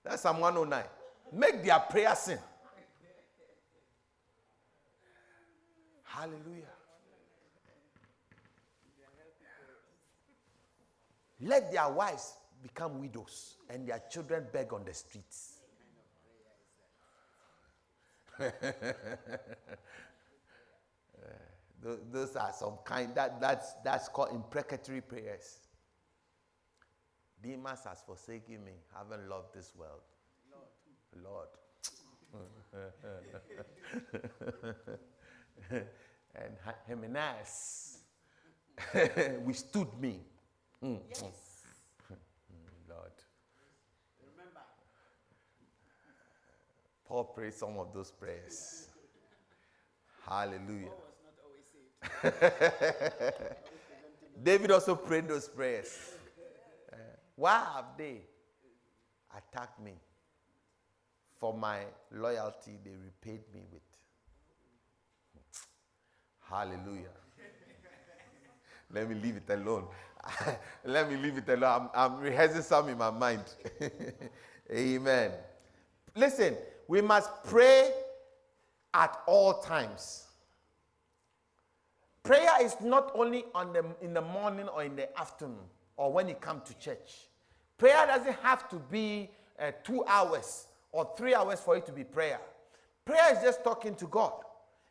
That's 0.03 0.21
Psalm 0.21 0.39
109. 0.39 0.83
Make 1.33 1.63
their 1.63 1.79
prayer 1.79 2.15
sin. 2.15 2.39
Hallelujah. 6.03 6.65
Let 11.41 11.71
their 11.71 11.89
wives 11.89 12.33
become 12.61 12.99
widows 12.99 13.55
and 13.69 13.87
their 13.87 14.01
children 14.09 14.45
beg 14.51 14.71
on 14.73 14.85
the 14.85 14.93
streets. 14.93 15.57
those 22.11 22.35
are 22.35 22.51
some 22.53 22.77
kind 22.83 23.13
that 23.15 23.39
that's 23.41 23.73
that's 23.83 24.07
called 24.09 24.29
imprecatory 24.33 25.01
prayers. 25.01 25.59
Demas 27.43 27.83
has 27.85 28.01
forsaken 28.05 28.63
me, 28.63 28.73
haven't 28.95 29.27
loved 29.27 29.53
this 29.53 29.73
world. 29.75 30.01
Lord. 30.51 30.67
Lord. 31.23 31.47
and 36.35 36.55
Hymenaeus 36.87 37.99
withstood 39.43 39.87
me. 39.99 40.21
Mm. 40.83 40.99
Yes. 41.09 41.21
Lord. 42.89 43.11
Remember. 44.35 44.61
Paul 47.07 47.23
prayed 47.25 47.53
some 47.53 47.77
of 47.77 47.93
those 47.93 48.11
prayers. 48.11 48.87
Hallelujah. 50.27 50.89
David 54.43 54.71
also 54.71 54.95
prayed 54.95 55.27
those 55.27 55.47
prayers. 55.47 55.97
Uh, 56.91 56.95
why 57.35 57.63
have 57.75 57.85
they 57.97 58.21
attacked 59.37 59.79
me? 59.79 59.93
For 61.39 61.53
my 61.53 61.79
loyalty, 62.11 62.77
they 62.83 62.91
repaid 62.91 63.41
me 63.53 63.61
with. 63.71 63.81
Hallelujah. 66.47 67.20
Let 68.93 69.09
me 69.09 69.15
leave 69.15 69.37
it 69.37 69.49
alone. 69.49 69.85
Let 70.85 71.09
me 71.09 71.17
leave 71.17 71.37
it 71.37 71.49
alone. 71.49 71.89
I'm, 71.93 72.13
I'm 72.13 72.19
rehearsing 72.19 72.61
some 72.61 72.89
in 72.89 72.97
my 72.97 73.09
mind. 73.09 73.43
Amen. 74.71 75.31
Listen, 76.15 76.55
we 76.87 77.01
must 77.01 77.29
pray 77.45 77.91
at 78.93 79.19
all 79.25 79.61
times. 79.61 80.27
Prayer 82.23 82.51
is 82.61 82.75
not 82.81 83.11
only 83.15 83.45
on 83.55 83.73
the, 83.73 83.83
in 84.01 84.13
the 84.13 84.21
morning 84.21 84.67
or 84.67 84.83
in 84.83 84.95
the 84.95 85.19
afternoon 85.19 85.57
or 85.97 86.11
when 86.11 86.27
you 86.27 86.35
come 86.35 86.61
to 86.65 86.77
church. 86.77 87.27
Prayer 87.77 88.05
doesn't 88.05 88.35
have 88.43 88.69
to 88.69 88.75
be 88.75 89.29
uh, 89.59 89.71
two 89.83 90.03
hours 90.05 90.67
or 90.91 91.09
three 91.17 91.33
hours 91.33 91.59
for 91.59 91.75
it 91.75 91.85
to 91.87 91.91
be 91.91 92.03
prayer. 92.03 92.39
Prayer 93.05 93.33
is 93.33 93.41
just 93.41 93.63
talking 93.63 93.95
to 93.95 94.05
God. 94.05 94.33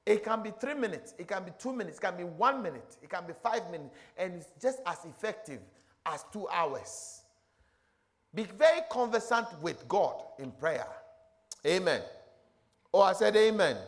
It 0.06 0.24
can 0.24 0.42
be 0.42 0.52
three 0.60 0.74
minutes, 0.74 1.14
it 1.18 1.28
can 1.28 1.44
be 1.44 1.52
two 1.58 1.72
minutes, 1.72 1.98
it 1.98 2.00
can 2.00 2.16
be 2.16 2.24
one 2.24 2.62
minute, 2.62 2.96
it 3.02 3.10
can 3.10 3.26
be 3.26 3.34
five 3.42 3.70
minutes, 3.70 3.94
and 4.16 4.34
it's 4.34 4.48
just 4.60 4.80
as 4.86 5.04
effective 5.04 5.60
as 6.06 6.24
two 6.32 6.48
hours. 6.48 7.22
Be 8.34 8.44
very 8.44 8.80
conversant 8.90 9.46
with 9.60 9.86
God 9.88 10.22
in 10.38 10.52
prayer. 10.52 10.86
Amen. 11.66 12.02
Oh, 12.94 13.02
I 13.02 13.12
said 13.12 13.36
amen. 13.36 13.76
amen. 13.76 13.86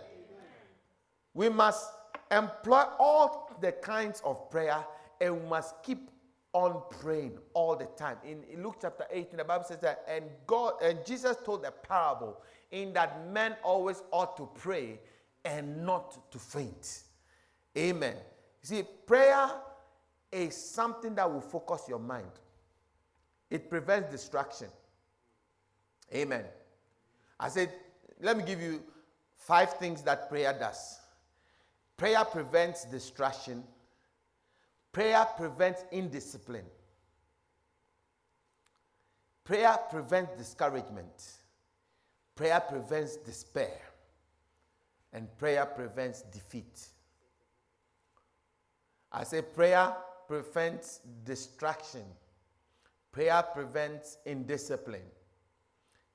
We 1.35 1.49
must 1.49 1.87
employ 2.31 2.85
all 2.99 3.57
the 3.61 3.73
kinds 3.73 4.21
of 4.25 4.51
prayer 4.51 4.85
and 5.21 5.43
we 5.43 5.49
must 5.49 5.83
keep 5.83 6.11
on 6.53 6.83
praying 6.91 7.39
all 7.55 7.77
the 7.77 7.87
time. 7.97 8.19
In, 8.25 8.43
Luke 8.63 8.77
chapter 8.81 9.07
18, 9.11 9.39
the 9.39 9.45
Bible 9.45 9.65
says 9.65 9.79
that, 9.81 10.05
and 10.09 10.25
God 10.47 10.75
and 10.83 10.99
Jesus 11.07 11.37
told 11.45 11.65
a 11.65 11.71
parable 11.71 12.43
in 12.71 12.93
that 12.93 13.27
men 13.29 13.57
always 13.63 14.03
ought 14.11 14.37
to 14.37 14.49
pray 14.55 14.99
and 15.45 15.85
not 15.85 16.31
to 16.31 16.39
faint. 16.39 17.03
Amen. 17.77 18.15
You 18.63 18.69
see, 18.69 18.83
prayer 19.07 19.51
is 20.31 20.57
something 20.57 21.15
that 21.17 21.31
will 21.31 21.41
focus 21.41 21.83
your 21.89 21.99
mind. 21.99 22.31
It 23.51 23.69
prevents 23.69 24.11
distraction. 24.11 24.69
Amen. 26.15 26.45
I 27.39 27.49
said, 27.49 27.71
let 28.21 28.37
me 28.37 28.45
give 28.45 28.61
you 28.61 28.83
five 29.37 29.75
things 29.75 30.03
that 30.03 30.29
prayer 30.29 30.57
does. 30.59 31.01
Prayer 31.97 32.25
prevents 32.25 32.85
distraction. 32.85 33.63
Prayer 34.93 35.27
prevents 35.37 35.85
indiscipline. 35.91 36.67
Prayer 39.45 39.77
prevents 39.91 40.37
discouragement. 40.37 41.31
Prayer 42.37 42.61
prevents 42.61 43.17
despair. 43.17 43.81
And 45.13 45.29
prayer 45.39 45.67
prevents 45.67 46.23
defeat. 46.23 46.87
I 49.11 49.25
say 49.25 49.43
prayer 49.43 49.95
prevents 50.27 51.01
distraction. 51.25 52.05
Prayer 53.11 53.43
prevents 53.43 54.17
indiscipline. 54.25 55.11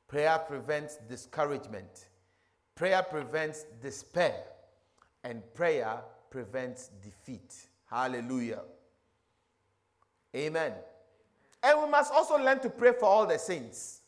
Prayer 0.07 0.39
prevents 0.39 0.97
discouragement. 1.07 2.07
Prayer 2.73 3.03
prevents 3.03 3.65
despair. 3.81 4.43
And 5.23 5.43
prayer 5.53 5.99
prevents 6.31 6.89
defeat. 7.03 7.53
Hallelujah. 7.89 8.61
Amen. 10.35 10.73
And 11.61 11.81
we 11.81 11.89
must 11.89 12.11
also 12.13 12.37
learn 12.37 12.59
to 12.61 12.69
pray 12.69 12.93
for 12.93 13.05
all 13.05 13.27
the 13.27 13.37
saints. 13.37 14.01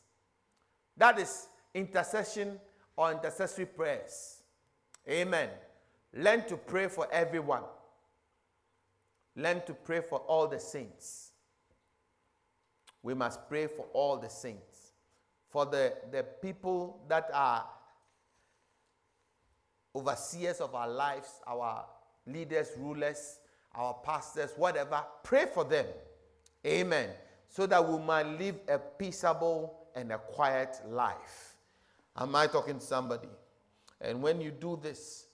That 0.96 1.18
is 1.18 1.46
intercession 1.74 2.58
or 2.96 3.12
intercessory 3.12 3.66
prayers. 3.66 4.39
Amen. 5.10 5.48
Learn 6.14 6.46
to 6.46 6.56
pray 6.56 6.88
for 6.88 7.08
everyone. 7.12 7.62
Learn 9.36 9.62
to 9.66 9.74
pray 9.74 10.00
for 10.00 10.18
all 10.20 10.46
the 10.46 10.58
saints. 10.58 11.32
We 13.02 13.14
must 13.14 13.48
pray 13.48 13.66
for 13.66 13.86
all 13.92 14.18
the 14.18 14.28
saints. 14.28 14.92
For 15.48 15.66
the, 15.66 15.94
the 16.12 16.22
people 16.22 17.00
that 17.08 17.28
are 17.32 17.66
overseers 19.94 20.60
of 20.60 20.74
our 20.74 20.88
lives, 20.88 21.40
our 21.46 21.86
leaders, 22.26 22.68
rulers, 22.76 23.40
our 23.74 23.94
pastors, 24.04 24.52
whatever, 24.56 25.02
pray 25.24 25.46
for 25.52 25.64
them. 25.64 25.86
Amen. 26.66 27.08
So 27.48 27.66
that 27.66 27.88
we 27.88 27.98
might 27.98 28.26
live 28.26 28.56
a 28.68 28.78
peaceable 28.78 29.88
and 29.96 30.12
a 30.12 30.18
quiet 30.18 30.76
life. 30.88 31.56
Am 32.16 32.34
I 32.36 32.46
talking 32.46 32.78
to 32.78 32.84
somebody? 32.84 33.28
And 34.00 34.22
when 34.22 34.40
you 34.40 34.50
do 34.50 34.78
this, 34.82 35.26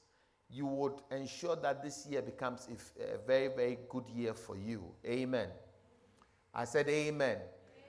you 0.50 0.66
would 0.66 0.94
ensure 1.10 1.56
that 1.56 1.82
this 1.82 2.06
year 2.06 2.22
becomes 2.22 2.68
a 2.98 3.18
very, 3.26 3.48
very 3.48 3.78
good 3.88 4.08
year 4.08 4.34
for 4.34 4.56
you. 4.56 4.84
Amen. 5.04 5.48
I 6.54 6.64
said, 6.64 6.88
Amen. 6.88 7.14
Amen. 7.14 7.38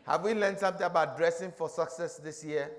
Have 0.06 0.24
we 0.24 0.34
learned 0.34 0.60
something 0.60 0.86
about 0.86 1.18
dressing 1.18 1.52
for 1.52 1.70
success 1.70 2.18
this 2.18 2.44
year? 2.44 2.72